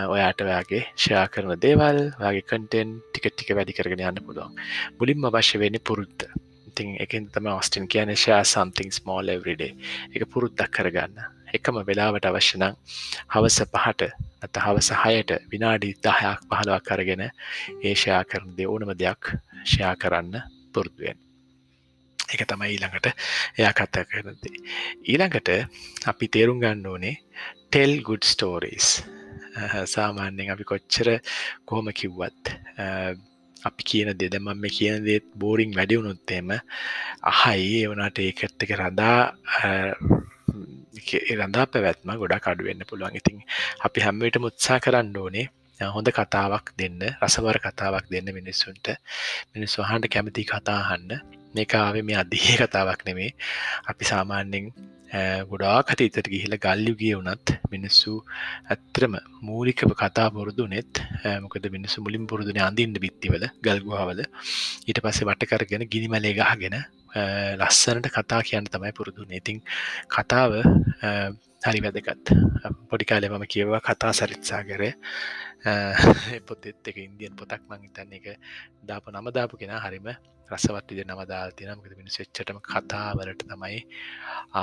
ඔයාට 0.07 0.41
ඔයාගේ 0.41 0.83
ෂයා 0.95 1.25
කරන 1.29 1.57
දේවල් 1.59 1.99
වගේ 2.17 2.43
කටෙන් 2.43 2.95
ටික 3.09 3.27
ටික 3.29 3.51
වැඩි 3.57 3.75
කරගෙන 3.75 4.05
යන්න 4.05 4.23
පුළුවන්. 4.23 4.55
මුලින්ම 4.99 5.27
අවශ්‍ය 5.27 5.59
වෙන්න 5.59 5.79
පුරුද්ධ 5.81 6.25
ඉතින් 6.71 6.95
එකින් 6.99 7.27
තම 7.27 7.51
ඔස්ටින් 7.51 7.87
කියන 7.87 8.15
ෂයා 8.15 8.43
සම්තිං 8.45 8.91
ස්මෝල් 8.91 9.27
එවරිඩේ 9.29 9.75
එක 10.15 10.27
පුරුද්දක් 10.27 10.71
කරගන්න. 10.71 11.19
එකම 11.53 11.79
වෙලාවට 11.83 12.25
අවශ්‍යනං 12.25 12.67
හවස 13.29 13.57
පහට 13.65 14.09
නැත 14.37 14.59
හවස 14.59 14.89
හයට 14.97 15.31
විනාඩි 15.47 15.91
දහයක් 15.99 16.45
පහලවක් 16.49 16.85
කරගෙන 16.85 17.23
ඒෂයා 17.25 18.21
කරන 18.25 18.55
දෙ 18.57 18.67
ඕනම 18.67 18.93
දෙයක් 18.95 19.33
ෂයා 19.63 19.93
කරන්න 19.95 20.35
පුරුදුවෙන් 20.73 21.17
එක 22.19 22.45
තමයි 22.45 22.69
ඊළඟට 22.69 23.07
එයා 23.57 23.73
කත්තා 23.73 24.05
කරනදේ 24.05 24.61
ඊළඟට 25.05 25.49
අපි 26.07 26.29
තේරුම් 26.29 26.61
ගන්න 26.61 26.87
ඕනේ 26.87 27.15
ටෙල් 27.65 27.97
ගුඩ් 28.01 28.23
ස්ටෝරීස් 28.25 28.93
සාමාන්‍යෙන් 29.87 30.51
අපි 30.51 30.63
කොච්චර 30.65 31.09
කොහොම 31.65 31.91
කිව්වත් 31.93 32.55
අපි 33.57 33.83
කියන 33.83 34.13
දෙද 34.15 34.35
මම 34.35 34.57
මේ 34.57 34.71
කියන 34.71 35.03
දේත් 35.03 35.25
බෝරිං 35.35 35.75
වැඩිවුණුත්තේම 35.75 36.51
අහයි 37.23 37.67
ඒවනට 37.77 38.21
ඒකත් 38.21 38.63
එක 38.63 38.71
රදා 38.77 39.19
රඳා 41.37 41.65
පැවැත්ම 41.67 42.13
ගොඩක් 42.21 42.47
අඩුවෙන්න්න 42.47 42.87
පුළුවන්. 42.89 43.15
ඉතින් 43.15 43.41
අපි 43.85 44.05
හැම්මට 44.05 44.39
මුත්සා 44.39 44.79
කරන්න 44.79 45.17
ඕනේ 45.17 45.45
හොඳ 45.89 46.09
කතාවක් 46.11 46.73
දෙන්න 46.77 47.01
රසවර 47.19 47.59
කතාවක් 47.59 48.05
දෙන්න 48.09 48.33
මිනිස්සුන්ට. 48.33 48.87
මිනිස් 49.53 49.77
වහන්ට 49.77 50.13
කැමති 50.13 50.45
කතාහන්න 50.45 51.11
මේකාවේ 51.55 52.03
මේ 52.03 52.17
අධිහය 52.23 52.55
කතාවක් 52.57 53.05
නෙමේ. 53.07 53.31
අපි 53.87 54.03
සාමාන්‍යෙන් 54.05 54.73
ගොඩා 55.45 55.83
කතීතට 55.83 56.27
ගිහිල 56.33 56.55
ගල්ලු 56.57 56.93
ගිය 56.95 57.15
වනත් 57.15 57.55
මිනිස්සු 57.71 58.13
ඇත්‍රම 58.69 59.13
මූලිකව 59.41 59.91
කතා 59.93 60.27
පුරුදු 60.29 60.67
නෙත් 60.67 61.01
මොකද 61.43 61.65
මිනිස්සු 61.69 62.03
මුලින් 62.05 62.27
පුරුදුන 62.27 62.59
අඳින්න 62.61 62.95
බිත්තිවල 62.95 63.43
ගල්ගුහාවල 63.61 64.21
ඊට 64.21 65.01
පස්සේ 65.03 65.27
වට 65.27 65.49
කරගෙන 65.51 65.83
ගිනිමලේ 65.93 66.33
ගහගෙන 66.33 66.77
ලස්සනට 67.61 68.07
කතා 68.17 68.41
කියන්න 68.49 68.71
තමයි 68.73 68.91
පුරුදු 68.97 69.27
නතින් 69.27 69.59
කතාව 70.15 70.51
හරි 71.67 71.79
වැදගත්. 71.85 72.27
පොඩිකාලෙ 72.91 73.29
මම 73.29 73.45
කියවා 73.53 73.81
කතා 73.87 74.11
සරිත්සාගර 74.19 74.83
පොතෙත් 76.47 76.87
එක 76.89 76.97
ඉන්දියන් 77.07 77.33
පොතක් 77.39 77.63
මං 77.69 77.81
හිතන්න 77.87 78.13
එක 78.19 78.27
දාප 78.89 79.09
නමදාපු 79.13 79.59
කෙන 79.61 79.73
හරිම 79.85 80.07
රසවත් 80.49 80.87
විදි 80.91 81.03
නමදා 81.07 81.43
තිනමකද 81.59 81.93
මිනිස් 81.99 82.17
වෙච්චටම 82.21 82.59
කතාවලට 82.69 83.45
තමයි 83.51 83.77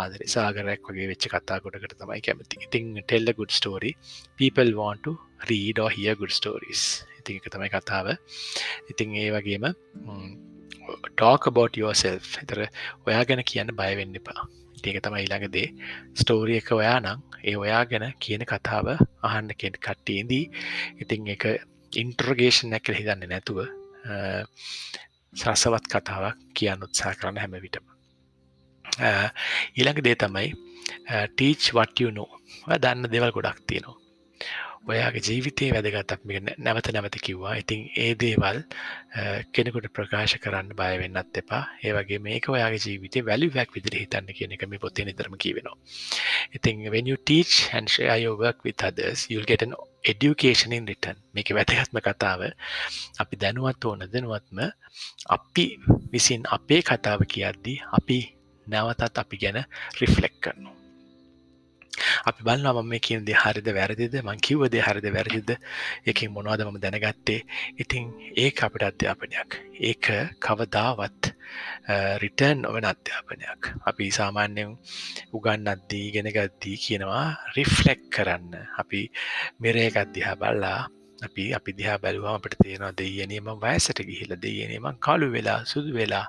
ආදර. 0.00 0.20
සාගරයක් 0.34 0.90
වගේ 0.90 1.06
වෙච්ච 1.12 1.28
කතා 1.34 1.60
කොටකට 1.64 1.96
තමයි 2.02 2.20
කැමති. 2.26 2.60
ඉතිං 2.66 2.90
tell a 3.04 3.32
good 3.38 3.54
story 3.58 3.92
people 4.40 4.72
want 4.82 5.02
to 5.06 5.14
read 5.50 5.78
or 5.84 5.90
hear 5.98 6.14
good 6.20 6.34
stories. 6.40 6.82
ඉතින් 7.20 7.40
එක 7.40 7.48
තමයි 7.54 7.70
කතාව. 7.76 8.06
ඉතිං 8.92 9.16
ඒ 9.22 9.30
වගේම 9.36 9.64
ටෝක 11.08 11.50
බෝට 11.56 11.80
යෝසෙල් 11.82 12.18
එතර 12.42 12.64
ඔයා 13.06 13.24
ගැන 13.28 13.42
කියන්න 13.50 13.74
බයවෙන්න 13.80 14.18
එපා. 14.20 14.42
ඒක 14.86 15.00
තම 15.04 15.16
ඊළඟදේ 15.20 15.68
ස්ටෝරිය 16.20 16.60
එක 16.60 16.70
ඔයා 16.76 16.98
නං 17.00 17.20
ඒ 17.44 17.56
ඔයා 17.62 17.82
ගැන 17.90 18.06
කියන 18.24 18.44
කතාව 18.52 18.94
අහන්න 19.22 19.50
කෙන් 19.60 19.76
කට්ටේදී 19.86 20.44
ඉතිං 21.02 21.28
එක 21.34 21.46
ඉන්ට්‍රගේෂන් 21.92 22.76
ඇකර 22.78 22.98
හිතන්න 22.98 23.28
නැතුව 23.32 23.60
සරසවත් 25.34 25.86
කතාවක් 25.92 26.36
කියන්න 26.54 26.84
උත්සා 26.86 27.14
කරන්න 27.14 27.40
හැම 27.42 27.56
විටම. 27.64 27.84
ඊළඟ 29.76 30.02
දේ 30.06 30.16
තමයි 30.16 30.48
ටීච් 31.30 31.72
වටයුනෝ 31.76 32.30
දන්න 32.78 33.10
දෙවල් 33.12 33.34
ගොඩක් 33.36 33.64
තියෙනවා. 33.66 33.96
ඔයාගේ 34.88 35.22
ජීවිතය 35.28 35.70
වැදගත්තක් 35.74 36.22
නැවත 36.66 36.88
නැවත 36.94 37.16
කිව්වා. 37.26 37.54
ඉතිං 37.62 37.80
ඒ 38.04 38.12
දේවල් 38.22 38.58
කෙනෙකුට 39.54 39.88
ප්‍රකාශ 39.96 40.36
කරන්න 40.44 40.72
බයවෙන්නත් 40.80 41.40
එපා. 41.42 41.62
ඒවගේ 41.86 42.18
මේක 42.28 42.48
ඔයාගේ 42.54 42.84
ජීවිතය 42.86 43.24
වැලි 43.28 43.50
වැක් 43.56 43.74
විදිර 43.76 43.98
හිතන්න 44.02 44.32
කියන 44.38 44.54
එක 44.56 44.64
මේ 44.70 44.82
පොත්තේ 44.84 45.04
නිතරම 45.08 45.36
කිවෙනවා 45.44 45.76
ඉතිං 46.56 46.88
when 46.92 47.06
you 47.10 47.16
teach 47.30 47.54
and 47.76 47.88
share 47.88 48.18
your 48.18 48.36
work 48.44 48.64
with 48.66 48.84
others 48.88 49.26
you'll 49.30 49.50
get 49.52 49.62
an 49.66 49.74
education 50.04 50.72
in 50.72 50.86
return. 50.86 51.16
මේක 51.34 51.52
වැදගත්ම 51.58 52.00
කතාව 52.06 52.40
අපි 53.22 53.34
දැනුවත් 53.42 53.84
ඕන 53.84 54.08
දෙනුවත්ම 54.14 54.58
අපි 55.36 55.64
විසින් 56.12 56.42
අපේ 56.56 56.82
කතාව 56.82 57.20
කියද්දී 57.34 57.78
අපි 57.98 58.18
නැවතත් 58.66 59.22
අපි 59.22 59.36
ගැන 59.42 59.58
රිෆ්ලෙක් 60.00 60.34
කරනවා. 60.42 60.77
අපි 62.28 62.42
බලන්නවා 62.46 62.82
මම 62.82 62.88
මේ 62.92 63.02
කියන 63.06 63.24
දේ 63.28 63.38
හරිද 63.42 63.68
වැරදිද? 63.78 64.14
මං 64.26 64.40
කිව්ව 64.46 64.68
දේ 64.74 64.84
හරිද 64.86 65.06
වැරදිද? 65.16 65.50
එකින් 66.10 66.32
මොනවද 66.36 66.64
මම 66.66 66.78
දැනගත්තේ? 66.84 67.40
ඉතින් 67.82 68.04
ඒ 68.42 68.50
අපිට 68.66 68.84
අධ්‍යාපනයක්. 68.90 69.50
ඒක 69.90 70.06
කවදාවත් 70.44 71.32
රිටර්න් 72.22 72.66
ඔවන 72.70 72.84
අධ්‍යාපනයක්. 72.92 73.62
අපි 73.90 74.10
සාමාන්‍යයෙන් 74.18 74.76
උගන්න 75.36 75.72
අද්දී 75.74 76.06
ගෙන 76.14 76.30
ගද්දී 76.36 76.76
කියනවා 76.84 77.26
රිෆ්ලෙක් 77.56 78.00
කරන්න. 78.14 78.52
අපි 78.82 79.00
මෙරේක 79.60 79.96
අධ්‍යා 80.04 80.36
බල්ලා 80.42 80.80
අපි 81.18 81.44
අපි 81.52 81.70
දිහා 81.72 81.96
බැලුවම 81.98 82.28
අපට 82.30 82.54
තියෙනවා 82.62 82.92
දෙයනීම 82.92 83.48
වයසට 83.64 84.00
ගිහිල 84.08 84.34
දෙයනීම 84.36 84.86
කලු 85.06 85.28
වෙලා 85.32 85.58
සුදු 85.64 85.94
වෙලා 85.94 86.26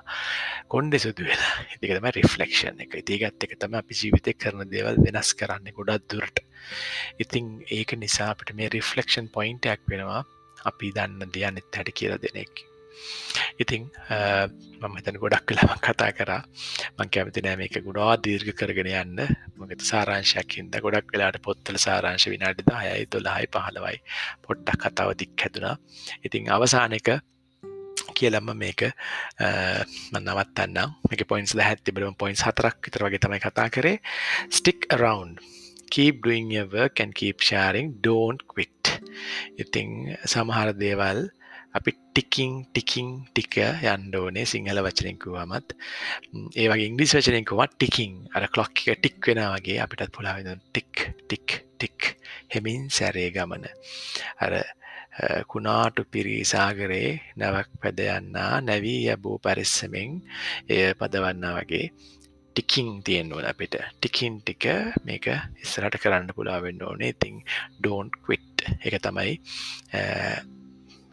කොන්්ඩෙ 0.68 0.98
සුදු 0.98 1.28
වෙලා. 1.28 1.52
ඉතිකතම 1.74 2.08
රිෆලෙක්ෂන් 2.18 2.82
එක. 2.84 2.96
ඉතිගත් 3.02 3.46
එක 3.46 3.54
තම 3.60 3.78
අපි 3.82 4.00
ජීවිතය 4.00 4.34
කරන 4.36 4.66
දේවල් 4.74 4.98
වෙනස් 5.06 5.30
කරන්න 5.34 5.76
ගොඩක් 5.78 6.08
දුරට. 6.10 6.42
ඉතිං 7.18 7.54
ඒක 7.70 7.94
නිසා 8.02 8.32
අපට 8.34 8.54
මේ 8.54 8.72
රිෆලෙක්ෂන් 8.76 9.30
පොයින්ටක් 9.30 9.86
වෙනවා. 9.92 10.24
අපි 10.56 10.92
දන්න 10.96 11.32
දෙයන්නෙත් 11.34 11.76
හැට 11.76 11.94
කියල 11.94 12.18
දෙනෙක් 12.24 12.66
ඉතිං 13.62 13.88
මම 14.80 14.96
හිතන 14.98 15.18
ගොඩක් 15.22 15.46
කලාම 15.48 15.78
කතා 15.86 16.10
කරා. 16.18 16.42
මං 16.98 17.10
කැමති 17.14 17.44
නෑ 17.46 17.56
මේක 17.62 17.80
ගොඩා 17.88 18.16
දීර්ඝ 18.26 18.52
කරගෙන 18.60 18.90
යන්න. 18.92 19.18
මගත 19.58 19.82
සාරංශයක් 19.90 20.58
හින්ද 20.60 20.78
ගොඩක් 20.86 21.12
වෙලාට 21.14 21.40
පොත්තල 21.46 21.80
සාරංශ 21.86 22.28
විනාඩි 22.34 22.68
දායයි 22.70 23.10
දොලාහයි 23.12 23.50
පහලවයි 23.56 23.98
පොට්ටක් 24.46 24.86
කතාව 24.86 25.12
දික් 25.22 25.34
හැතුනා 25.44 25.74
ඉතිං 26.26 26.48
අවසානක 26.56 27.10
කියලම්ම 28.18 28.50
මේක 28.64 28.82
මන්නවත්තන්න 30.14 30.78
මේක 31.10 31.24
පොයින්ස් 31.32 31.56
හැත්ති 31.68 31.94
බලම 31.96 32.16
පොයින්ස් 32.22 32.44
හතරක් 32.48 32.76
විතර 32.86 33.06
වගේ 33.06 33.22
තමයි 33.24 33.40
කතා 33.46 33.68
කරේ. 33.76 33.96
Stick 34.50 34.88
around. 34.96 35.40
keep 35.90 36.22
doing 36.22 36.50
your 36.54 36.68
work 36.70 37.00
and 37.00 37.14
keep 37.14 37.40
sharing. 37.40 37.98
don't 38.00 38.42
quit. 38.46 39.00
ඉතිං 39.62 40.16
සමහර 40.32 40.72
දේවල් 40.82 41.18
අපි 41.78 41.92
ටිකින් 41.96 42.52
ටිකින් 42.72 43.08
ටික 43.30 43.56
යන්න 43.62 44.14
ඕනේ 44.20 44.46
සිංහල 44.52 44.82
වචනෙකුවමත් 44.86 45.76
ඒ 46.56 46.66
වගේ 46.70 46.88
ඉංග්‍රිස් 46.90 47.14
වචනෙකුවත් 47.16 47.76
ටිකින්. 47.76 48.12
අර 48.34 48.48
කලොක් 48.54 48.84
එක 48.86 49.00
ටික් 49.00 49.30
වෙන 49.30 49.42
වගේ 49.54 49.78
අපිටත් 49.84 50.12
පුලාවෙන 50.16 50.62
ටික් 50.70 51.06
ටික් 51.22 51.56
ටික් 51.78 52.16
හෙමින් 52.54 52.90
සැරේ 52.90 53.30
ගමන. 53.30 53.66
අර 54.44 54.52
කුණාටු 55.46 56.04
පිරිසාගරේ 56.12 57.08
නැවක් 57.36 57.70
පැදයන්නා 57.82 58.52
නැවී 58.60 59.10
යබූ 59.14 59.36
පරිස්සමෙන් 59.44 60.20
එය 60.68 60.94
පදවන්න 61.00 61.46
වගේ 61.58 61.86
ටිකින් 62.56 62.88
තියෙන්නුවන 63.06 63.46
අපිට. 63.46 63.76
ටිකින් 63.96 64.40
ටික 64.42 64.66
මේක 65.06 65.26
ඉස්සරට 65.62 66.02
කරන්න 66.02 66.34
පුලාවෙන්න 66.36 66.82
ඕනේ. 66.82 67.14
ඉතිං 67.14 67.44
ඩෝන්් 67.78 68.10
කවිට් 68.16 68.66
එක 68.86 68.98
තමයි 69.06 69.38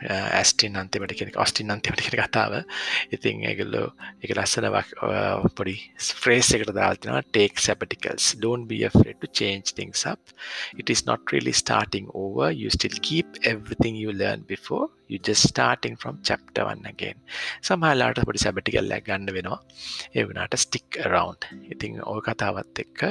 ඇස්ටින් 0.06 0.78
අන්තිමට 0.78 1.16
කෙනෙ 1.18 1.32
ඔස්ටින් 1.44 1.72
අන්තිමට 1.74 2.04
කෙන 2.06 2.20
කතාව. 2.22 2.64
ඉතින් 3.12 3.46
ඇගල්ලෝ 3.50 3.92
එක 4.24 4.36
ලස්සනවක් 4.36 4.94
පොඩි 5.58 5.78
ෆ්‍රේස් 6.22 6.54
එකට 6.58 6.74
දාල්තිනවා 6.78 7.24
take 7.32 7.62
sabbatical 7.68 8.18
don't 8.46 8.68
be 8.68 8.84
afraid 8.86 9.18
to 9.22 9.28
change 9.28 9.74
things 9.74 10.06
up. 10.06 10.20
It 10.78 10.90
is 10.90 11.06
not 11.06 11.32
really 11.32 11.52
starting 11.52 12.10
over. 12.14 12.52
You 12.52 12.70
still 12.70 12.98
keep 13.02 13.28
everything 13.44 13.96
you 13.96 14.12
learned 14.12 14.48
before. 14.48 14.88
You 15.10 15.20
just 15.20 15.48
starting 15.52 15.96
from 16.02 16.16
chapter 16.30 16.64
1 16.66 16.86
again. 16.94 17.18
සමහලාට 17.68 18.20
පොඩි 18.30 18.44
සැබටිකල්ලක් 18.46 19.06
ගන්න 19.08 19.34
වෙනවා. 19.38 19.60
ඒ 20.16 20.26
වනාට 20.30 20.58
ස්ටික් 20.64 21.00
රවන්් 21.12 21.70
ඉතිං 21.76 22.02
ඕ 22.12 22.18
කතාවත් 22.28 22.84
එක්ක 22.86 23.06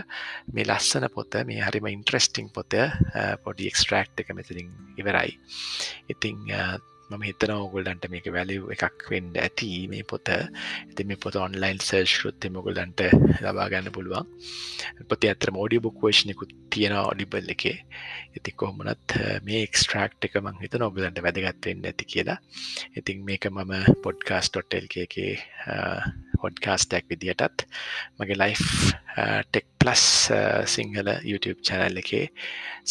මේ 0.54 0.66
ලස්සන 0.68 1.08
පොත 1.16 1.40
මේ 1.50 1.62
හරිම 1.68 1.88
ඉන්ට්‍රස්ටිං 1.94 2.50
පොත 2.58 2.76
පොඩි 3.46 3.70
එක්ස්ට්‍රක්් 3.70 4.24
එක 4.24 4.34
මෙතරින් 4.40 4.70
ඉවරයි. 5.00 5.32
ඉතිං 6.14 6.44
මම 7.10 7.22
හිතන 7.28 7.52
ඔගුල්ලන්ට 7.54 8.06
මේක 8.12 8.26
වැලිව් 8.36 8.62
එකක් 8.74 9.04
වෙන්ඩ 9.12 9.36
ඇති 9.42 9.68
මේ 9.92 10.04
පොත. 10.12 10.28
ඇති 10.32 11.04
මේ 11.10 11.20
පොත 11.24 11.36
ඔන්ලයින් 11.42 11.78
සර්ශෘත්ත 11.88 12.48
මොගුලන්ට 12.56 13.02
ලබාගන්න 13.44 13.90
පුළුවන්. 13.96 14.26
පොති 15.10 15.30
ඇතර 15.30 15.52
මෝඩිය 15.58 15.82
බුක් 15.86 16.02
වේශනකුත් 16.06 16.54
තියෙන 16.74 16.96
ඔඩිබල් 17.00 17.52
එකේ. 17.54 17.76
ඉති 18.36 18.56
කොහොමනත් 18.60 19.16
මේ 19.46 19.62
එක්ස්ට්‍රක්් 19.66 20.28
එක 20.28 20.38
මං 20.42 20.58
හිත 20.62 20.74
නොබලන්ට 20.82 21.22
වැදගත්වෙන්න 21.26 21.86
ඇති 21.90 22.10
කියලා. 22.12 22.38
ඉතින් 22.98 23.22
මේක 23.28 23.46
මම 23.52 23.74
පොඩ්කාස්ටොට්ටල්ක 24.06 24.96
එකේ 25.06 25.32
හොඩ්කාස්ටක් 26.42 27.06
විදිහටත් 27.12 27.66
මගේ 28.18 28.40
life 28.42 28.64
tech 29.46 29.68
plus 29.82 30.04
Sinhala 30.74 31.08
YouTube 31.30 31.62
channel 31.68 32.02
එකේ 32.02 32.24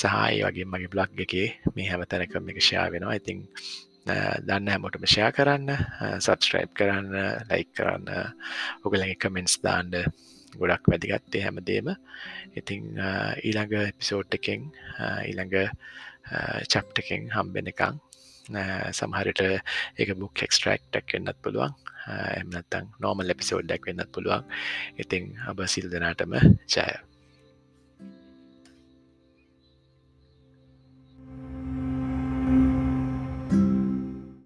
සහයි 0.02 0.40
වගේ 0.46 0.70
මගේ 0.72 0.94
බ්ලොග් 0.94 1.20
එකේ 1.26 1.50
මේ 1.76 1.90
හැම 1.92 2.08
තැනකම 2.14 2.50
එක 2.54 2.64
ෂයා 2.64 2.88
වෙනවා. 2.96 3.20
ඉතිං 3.20 3.44
දන්න 4.06 4.70
හැමෝටම 4.70 5.06
ෂයා 5.08 5.32
කරන්න 5.34 5.72
සබස්ට්‍රයිප් 6.20 6.74
කරන්න 6.78 7.14
ලයික් 7.50 7.72
කරන්න 7.78 8.10
ඔගලගේ 8.86 9.18
කමෙන්ස් 9.18 9.58
දාන්ඩ 9.66 9.96
ගොඩක් 10.54 10.90
වැදිගත්තේ 10.92 11.44
හැමදේම. 11.46 11.90
ඉතිං 12.60 12.92
ඊළඟ 13.44 13.74
එපිසෝට් 13.82 14.38
එකෙන් 14.38 14.68
ඊළඟ 15.26 15.56
චප්ටකෙන් 16.70 17.32
හම්බෙන 17.34 17.72
එකං 17.74 18.00
සමහරට 19.00 19.42
එක 19.98 20.14
බුක් 20.22 20.46
එක්ස්ට්‍රක්ටක් 20.46 21.18
වෙන්නත් 21.18 21.42
පුළුවන්. 21.42 21.74
එමනත්තං 22.38 22.94
නෝමල් 23.02 23.34
එපිසෝඩ්ඩක් 23.34 23.90
වෙන්නත් 23.90 24.14
පුළුවන්. 24.14 24.46
ඉතිං 25.02 25.34
අබ 25.50 25.66
සිල් 25.68 25.90
දෙනාටම 25.90 26.38
ජය. 26.70 26.88